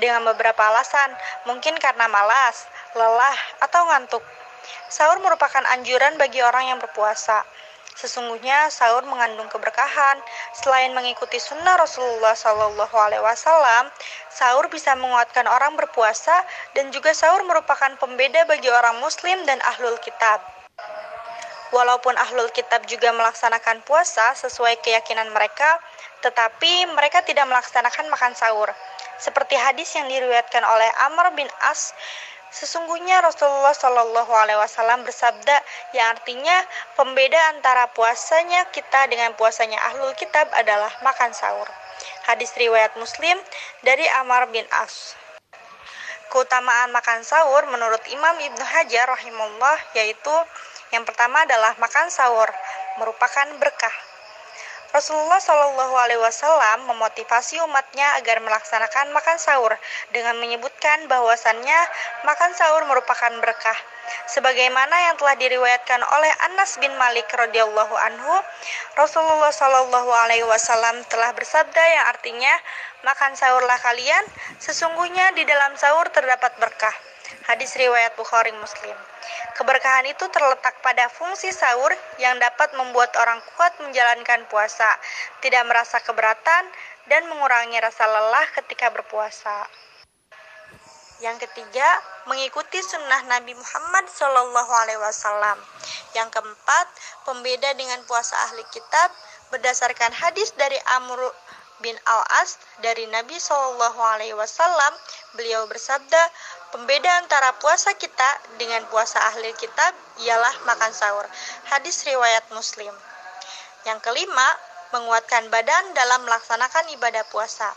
dengan 0.00 0.24
beberapa 0.24 0.62
alasan, 0.74 1.12
mungkin 1.44 1.76
karena 1.76 2.08
malas, 2.08 2.66
lelah, 2.96 3.38
atau 3.60 3.82
ngantuk. 3.90 4.24
Sahur 4.88 5.20
merupakan 5.20 5.62
anjuran 5.74 6.16
bagi 6.16 6.40
orang 6.40 6.72
yang 6.72 6.78
berpuasa. 6.80 7.44
Sesungguhnya 7.94 8.70
sahur 8.74 9.06
mengandung 9.06 9.46
keberkahan. 9.46 10.18
Selain 10.54 10.90
mengikuti 10.90 11.38
sunnah 11.38 11.78
Rasulullah 11.78 12.34
Shallallahu 12.34 12.96
Alaihi 12.98 13.22
Wasallam, 13.22 13.86
sahur 14.34 14.66
bisa 14.66 14.98
menguatkan 14.98 15.46
orang 15.46 15.78
berpuasa 15.78 16.34
dan 16.74 16.90
juga 16.90 17.14
sahur 17.14 17.46
merupakan 17.46 17.94
pembeda 18.02 18.42
bagi 18.50 18.66
orang 18.66 18.98
Muslim 18.98 19.46
dan 19.46 19.62
ahlul 19.62 19.94
kitab. 20.02 20.42
Walaupun 21.74 22.14
ahlul 22.14 22.50
kitab 22.54 22.86
juga 22.86 23.10
melaksanakan 23.10 23.82
puasa 23.82 24.34
sesuai 24.38 24.78
keyakinan 24.82 25.30
mereka, 25.34 25.78
tetapi 26.22 26.86
mereka 26.94 27.22
tidak 27.26 27.46
melaksanakan 27.50 28.10
makan 28.10 28.34
sahur. 28.34 28.70
Seperti 29.18 29.54
hadis 29.54 29.94
yang 29.94 30.10
diriwayatkan 30.10 30.62
oleh 30.66 30.90
Amr 31.06 31.34
bin 31.38 31.46
As 31.62 31.94
Sesungguhnya 32.54 33.18
Rasulullah 33.18 33.74
Shallallahu 33.74 34.30
Alaihi 34.30 34.62
Wasallam 34.62 35.02
bersabda 35.02 35.58
yang 35.90 36.14
artinya 36.14 36.54
pembeda 36.94 37.50
antara 37.50 37.90
puasanya 37.90 38.70
kita 38.70 39.10
dengan 39.10 39.34
puasanya 39.34 39.82
ahlul 39.90 40.14
kitab 40.14 40.46
adalah 40.54 40.94
makan 41.02 41.34
sahur. 41.34 41.66
Hadis 42.30 42.54
riwayat 42.54 42.94
Muslim 42.94 43.34
dari 43.82 44.06
Amar 44.22 44.46
bin 44.54 44.62
As. 44.70 45.18
Keutamaan 46.30 46.94
makan 46.94 47.26
sahur 47.26 47.66
menurut 47.74 48.06
Imam 48.14 48.38
Ibnu 48.38 48.62
Hajar 48.62 49.10
rahimullah 49.10 49.78
yaitu 49.98 50.34
yang 50.94 51.02
pertama 51.02 51.42
adalah 51.42 51.74
makan 51.82 52.06
sahur 52.06 52.46
merupakan 53.02 53.50
berkah. 53.58 54.13
Rasulullah 54.94 55.42
Shallallahu 55.42 55.94
Alaihi 55.98 56.22
Wasallam 56.22 56.86
memotivasi 56.86 57.58
umatnya 57.66 58.14
agar 58.14 58.38
melaksanakan 58.38 59.10
makan 59.10 59.42
sahur 59.42 59.74
dengan 60.14 60.38
menyebutkan 60.38 61.10
bahwasannya 61.10 61.80
makan 62.22 62.54
sahur 62.54 62.86
merupakan 62.86 63.34
berkah. 63.42 63.74
Sebagaimana 64.30 65.10
yang 65.10 65.18
telah 65.18 65.34
diriwayatkan 65.34 65.98
oleh 65.98 66.30
Anas 66.46 66.78
bin 66.78 66.94
Malik 66.94 67.26
radhiyallahu 67.26 67.90
anhu, 67.90 68.34
Rasulullah 68.94 69.50
Shallallahu 69.50 70.10
Alaihi 70.14 70.46
Wasallam 70.46 71.02
telah 71.10 71.34
bersabda 71.34 71.82
yang 71.82 72.04
artinya 72.14 72.54
makan 73.02 73.34
sahurlah 73.34 73.82
kalian, 73.82 74.22
sesungguhnya 74.62 75.34
di 75.34 75.42
dalam 75.42 75.74
sahur 75.74 76.06
terdapat 76.14 76.54
berkah. 76.62 76.94
Hadis 77.46 77.74
riwayat 77.74 78.14
Bukhari 78.14 78.54
Muslim. 78.56 78.96
Keberkahan 79.54 80.06
itu 80.10 80.26
terletak 80.30 80.78
pada 80.82 81.06
fungsi 81.10 81.50
sahur 81.54 81.90
yang 82.18 82.38
dapat 82.38 82.74
membuat 82.74 83.14
orang 83.18 83.38
kuat 83.54 83.74
menjalankan 83.82 84.46
puasa, 84.50 84.88
tidak 85.42 85.62
merasa 85.66 86.02
keberatan, 86.02 86.64
dan 87.06 87.28
mengurangi 87.28 87.78
rasa 87.78 88.06
lelah 88.08 88.46
ketika 88.58 88.90
berpuasa. 88.90 89.68
Yang 91.22 91.46
ketiga, 91.48 91.88
mengikuti 92.26 92.82
sunnah 92.82 93.22
Nabi 93.30 93.54
Muhammad 93.54 94.04
Wasallam. 94.98 95.58
Yang 96.12 96.36
keempat, 96.36 96.86
pembeda 97.24 97.70
dengan 97.78 98.02
puasa 98.04 98.34
ahli 98.50 98.66
kitab 98.74 99.08
berdasarkan 99.54 100.10
hadis 100.10 100.50
dari 100.58 100.76
Amr 100.98 101.30
bin 101.84 101.92
Al-As 102.08 102.56
dari 102.80 103.04
Nabi 103.12 103.36
Shallallahu 103.36 104.00
Alaihi 104.00 104.32
Wasallam. 104.32 104.92
Beliau 105.36 105.68
bersabda, 105.68 106.22
Pembeda 106.74 107.06
antara 107.22 107.54
puasa 107.62 107.94
kita 107.94 108.58
dengan 108.58 108.82
puasa 108.90 109.22
ahli 109.30 109.52
kitab 109.54 109.94
ialah 110.26 110.50
makan 110.66 110.90
sahur. 110.90 111.22
Hadis 111.70 112.02
riwayat 112.02 112.50
Muslim. 112.50 112.90
Yang 113.86 114.02
kelima, 114.02 114.48
menguatkan 114.90 115.46
badan 115.54 115.94
dalam 115.94 116.26
melaksanakan 116.26 116.90
ibadah 116.98 117.22
puasa. 117.30 117.70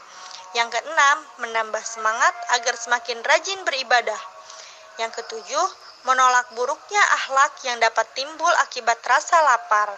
Yang 0.57 0.81
keenam, 0.81 1.17
menambah 1.45 1.83
semangat 1.85 2.33
agar 2.57 2.73
semakin 2.73 3.21
rajin 3.21 3.61
beribadah. 3.69 4.17
Yang 4.97 5.21
ketujuh, 5.21 5.67
menolak 6.09 6.49
buruknya 6.57 7.03
akhlak 7.21 7.53
yang 7.69 7.77
dapat 7.77 8.09
timbul 8.17 8.49
akibat 8.65 8.97
rasa 9.05 9.37
lapar. 9.45 9.93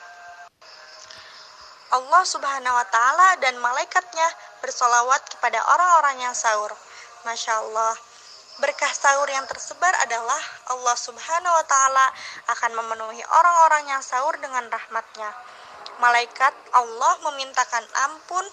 Allah 1.90 2.22
Subhanahu 2.22 2.76
wa 2.78 2.86
Ta'ala 2.86 3.42
dan 3.42 3.58
malaikatnya 3.58 4.28
bersolawat 4.62 5.26
kepada 5.34 5.58
orang-orang 5.58 6.22
yang 6.22 6.36
sahur. 6.38 6.70
Masya 7.26 7.66
Allah. 7.66 7.98
Berkah 8.62 8.94
sahur 8.94 9.26
yang 9.26 9.42
tersebar 9.50 9.90
adalah 10.06 10.38
Allah 10.70 10.94
Subhanahu 10.94 11.50
wa 11.50 11.66
Ta'ala 11.66 12.06
akan 12.54 12.72
memenuhi 12.78 13.26
orang-orang 13.26 13.90
yang 13.90 14.02
sahur 14.06 14.38
dengan 14.38 14.70
rahmatnya. 14.70 15.34
Malaikat 15.98 16.54
Allah 16.78 17.14
memintakan 17.26 17.82
ampun 18.06 18.46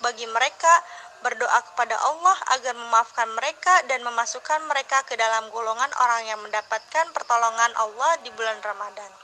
bagi 0.00 0.24
mereka, 0.32 0.72
berdoa 1.20 1.60
kepada 1.68 1.96
Allah 2.00 2.36
agar 2.56 2.76
memaafkan 2.80 3.28
mereka 3.36 3.84
dan 3.92 4.00
memasukkan 4.08 4.64
mereka 4.68 5.04
ke 5.04 5.20
dalam 5.20 5.52
golongan 5.52 5.92
orang 6.00 6.28
yang 6.32 6.40
mendapatkan 6.40 7.12
pertolongan 7.12 7.72
Allah 7.76 8.20
di 8.24 8.32
bulan 8.32 8.56
Ramadan. 8.64 9.23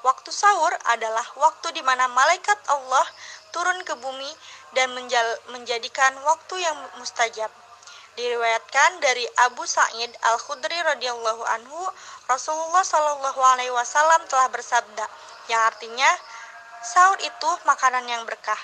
Waktu 0.00 0.32
sahur 0.32 0.72
adalah 0.88 1.26
waktu 1.36 1.76
di 1.76 1.82
mana 1.84 2.08
malaikat 2.08 2.56
Allah 2.72 3.04
turun 3.52 3.84
ke 3.84 3.92
bumi 4.00 4.32
dan 4.72 4.88
menjadikan 5.52 6.16
waktu 6.24 6.56
yang 6.62 6.76
mustajab. 6.96 7.52
Diriwayatkan 8.16 9.00
dari 9.04 9.22
Abu 9.46 9.62
Sa'id 9.68 10.10
Al-Khudri 10.34 10.76
radhiyallahu 10.82 11.44
anhu, 11.46 11.80
Rasulullah 12.26 12.82
Shallallahu 12.82 13.40
alaihi 13.54 13.70
wasallam 13.70 14.24
telah 14.26 14.50
bersabda, 14.50 15.06
yang 15.46 15.62
artinya 15.68 16.10
sahur 16.82 17.16
itu 17.22 17.50
makanan 17.64 18.04
yang 18.08 18.24
berkah. 18.24 18.58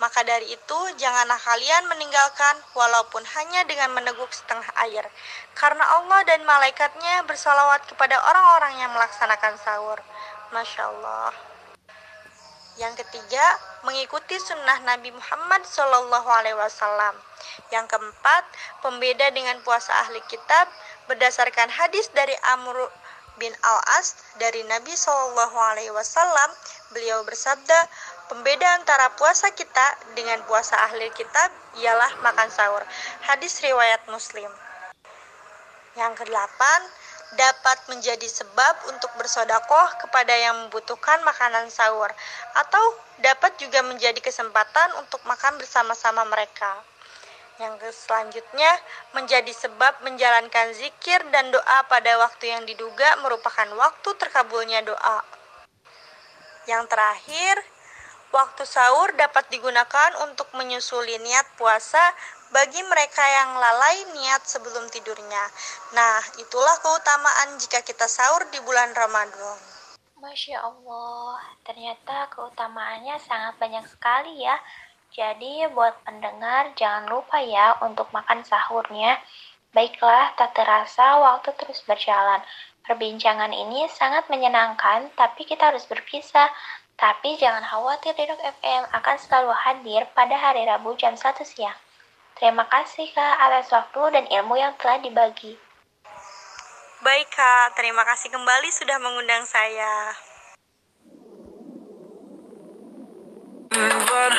Maka 0.00 0.24
dari 0.24 0.48
itu, 0.48 0.78
janganlah 0.96 1.36
kalian 1.36 1.84
meninggalkan 1.92 2.56
walaupun 2.72 3.20
hanya 3.36 3.68
dengan 3.68 3.92
meneguk 3.92 4.32
setengah 4.32 4.64
air. 4.88 5.04
Karena 5.52 5.84
Allah 6.00 6.24
dan 6.24 6.40
malaikatnya 6.48 7.20
bersalawat 7.28 7.84
kepada 7.84 8.16
orang-orang 8.16 8.80
yang 8.80 8.90
melaksanakan 8.96 9.60
sahur. 9.60 10.00
Masya 10.50 10.82
Allah. 10.82 11.30
Yang 12.78 13.04
ketiga, 13.06 13.44
mengikuti 13.86 14.34
sunnah 14.40 14.82
Nabi 14.82 15.14
Muhammad 15.14 15.62
Shallallahu 15.62 16.28
Alaihi 16.30 16.58
Wasallam. 16.58 17.14
Yang 17.70 17.92
keempat, 17.92 18.44
pembeda 18.82 19.30
dengan 19.30 19.58
puasa 19.62 19.92
ahli 20.06 20.18
kitab 20.26 20.66
berdasarkan 21.06 21.68
hadis 21.70 22.08
dari 22.16 22.34
Amr 22.56 22.88
bin 23.38 23.52
Al-As 23.62 24.20
dari 24.42 24.64
Nabi 24.66 24.90
Shallallahu 24.96 25.56
Alaihi 25.56 25.92
Wasallam. 25.94 26.50
Beliau 26.96 27.22
bersabda, 27.22 27.78
pembeda 28.32 28.66
antara 28.80 29.12
puasa 29.14 29.52
kita 29.54 29.86
dengan 30.18 30.42
puasa 30.50 30.74
ahli 30.88 31.10
kitab 31.14 31.52
ialah 31.78 32.10
makan 32.26 32.48
sahur. 32.50 32.82
Hadis 33.28 33.60
riwayat 33.62 34.02
Muslim. 34.10 34.50
Yang 35.98 36.22
kedelapan, 36.22 36.80
dapat 37.38 37.78
menjadi 37.86 38.26
sebab 38.26 38.90
untuk 38.90 39.10
bersodakoh 39.14 39.88
kepada 40.02 40.34
yang 40.34 40.66
membutuhkan 40.66 41.22
makanan 41.22 41.70
sahur, 41.70 42.10
atau 42.58 42.84
dapat 43.22 43.54
juga 43.62 43.86
menjadi 43.86 44.18
kesempatan 44.18 44.98
untuk 44.98 45.22
makan 45.28 45.58
bersama-sama 45.60 46.26
mereka. 46.26 46.82
Yang 47.60 47.92
selanjutnya 47.92 48.72
menjadi 49.12 49.52
sebab 49.52 50.00
menjalankan 50.00 50.72
zikir 50.72 51.20
dan 51.28 51.52
doa 51.52 51.78
pada 51.92 52.16
waktu 52.16 52.48
yang 52.48 52.64
diduga 52.64 53.20
merupakan 53.20 53.68
waktu 53.76 54.10
terkabulnya 54.16 54.80
doa. 54.80 55.20
Yang 56.64 56.88
terakhir, 56.88 57.60
waktu 58.32 58.64
sahur 58.64 59.12
dapat 59.12 59.44
digunakan 59.52 60.10
untuk 60.24 60.48
menyusuli 60.56 61.20
niat 61.20 61.44
puasa 61.60 62.00
bagi 62.50 62.82
mereka 62.82 63.22
yang 63.22 63.54
lalai 63.54 64.10
niat 64.10 64.42
sebelum 64.42 64.90
tidurnya. 64.90 65.44
Nah, 65.94 66.18
itulah 66.42 66.76
keutamaan 66.82 67.58
jika 67.62 67.78
kita 67.86 68.10
sahur 68.10 68.42
di 68.50 68.58
bulan 68.66 68.90
Ramadan. 68.90 69.58
Masya 70.20 70.60
Allah, 70.60 71.40
ternyata 71.64 72.28
keutamaannya 72.34 73.16
sangat 73.22 73.56
banyak 73.56 73.86
sekali 73.88 74.44
ya. 74.44 74.58
Jadi 75.10 75.66
buat 75.74 75.96
pendengar 76.06 76.70
jangan 76.76 77.08
lupa 77.08 77.40
ya 77.40 77.78
untuk 77.82 78.10
makan 78.12 78.44
sahurnya. 78.44 79.18
Baiklah, 79.70 80.34
tak 80.34 80.52
terasa 80.52 81.22
waktu 81.22 81.54
terus 81.56 81.80
berjalan. 81.86 82.42
Perbincangan 82.82 83.54
ini 83.54 83.86
sangat 83.86 84.26
menyenangkan, 84.26 85.14
tapi 85.14 85.46
kita 85.46 85.70
harus 85.70 85.86
berpisah. 85.86 86.50
Tapi 86.98 87.38
jangan 87.38 87.62
khawatir, 87.64 88.12
Dedok 88.12 88.42
FM 88.60 88.82
akan 88.92 89.16
selalu 89.16 89.54
hadir 89.54 90.04
pada 90.12 90.36
hari 90.36 90.66
Rabu 90.68 90.98
jam 90.98 91.14
1 91.16 91.46
siang. 91.46 91.78
Terima 92.40 92.64
kasih 92.64 93.04
Kak 93.12 93.36
atas 93.36 93.68
waktu 93.68 94.16
dan 94.16 94.24
ilmu 94.24 94.56
yang 94.56 94.72
telah 94.80 94.96
dibagi. 94.96 95.60
Baik 97.04 97.28
Kak, 97.36 97.76
terima 97.76 98.00
kasih 98.08 98.32
kembali 98.32 98.72
sudah 98.72 98.96
mengundang 98.96 99.44
saya. 99.44 100.16
var 104.10 104.32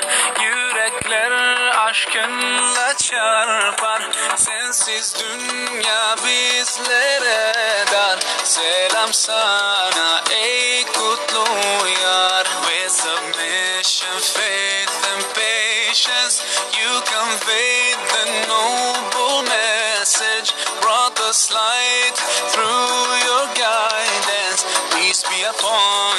Yürekler 0.43 1.31
aşkınla 1.77 2.97
çarpar 2.97 4.01
Sensiz 4.35 5.15
dünya 5.19 6.15
bizlere 6.25 7.53
dar. 7.91 8.19
Selam 8.43 9.13
sana 9.13 10.23
ey 10.31 10.85
kutlu 10.85 11.45
yar. 12.03 12.45
With 12.65 12.91
submission, 12.91 14.17
faith 14.19 15.05
and 15.13 15.23
patience. 15.35 16.43
You 16.75 17.01
noble 17.31 17.90
message 20.21 20.53
Brought 20.81 21.17
us 21.29 21.51
light 21.51 22.17
through 22.53 22.65
your 23.25 23.45
guidance. 23.57 24.61
Peace 24.93 25.23
be 25.23 25.41
upon 25.43 26.10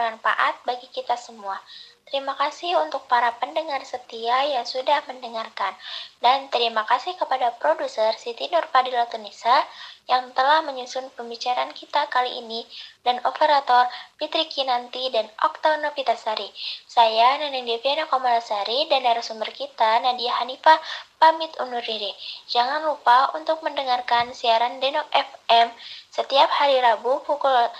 bermanfaat 0.00 0.64
bagi 0.64 0.88
kita 0.88 1.20
semua. 1.20 1.60
Terima 2.08 2.34
kasih 2.34 2.74
untuk 2.82 3.06
para 3.06 3.36
pendengar 3.38 3.84
setia 3.84 4.42
yang 4.42 4.66
sudah 4.66 4.98
mendengarkan. 5.06 5.76
Dan 6.18 6.50
terima 6.50 6.82
kasih 6.88 7.14
kepada 7.14 7.54
produser 7.60 8.16
Siti 8.18 8.50
Nurfadila 8.50 9.06
Tunisa 9.06 9.62
yang 10.10 10.34
telah 10.34 10.58
menyusun 10.66 11.06
pembicaraan 11.14 11.70
kita 11.70 12.10
kali 12.10 12.42
ini 12.42 12.66
dan 13.06 13.22
operator 13.22 13.86
Fitri 14.18 14.50
Kinanti 14.50 15.06
dan 15.14 15.30
Okta 15.38 15.78
Novitasari. 15.78 16.50
Saya 16.88 17.38
Neneng 17.38 17.68
Deviana 17.68 18.10
Komalasari 18.10 18.90
dan 18.90 19.06
narasumber 19.06 19.54
kita 19.54 20.02
Nadia 20.02 20.34
Hanifah 20.42 20.82
pamit 21.22 21.54
undur 21.62 21.84
diri. 21.84 22.10
Jangan 22.50 22.90
lupa 22.90 23.30
untuk 23.38 23.62
mendengarkan 23.62 24.34
siaran 24.34 24.82
Denok 24.82 25.06
FM 25.14 25.70
setiap 26.10 26.50
hari 26.58 26.82
Rabu 26.82 27.22
pukul 27.22 27.70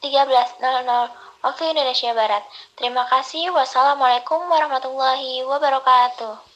13.00 0.00 1.33
waktu 1.44 1.76
Indonesia 1.76 2.16
Barat. 2.16 2.40
Terima 2.74 3.04
kasih. 3.12 3.52
Wassalamualaikum 3.52 4.40
warahmatullahi 4.48 5.44
wabarakatuh. 5.44 6.53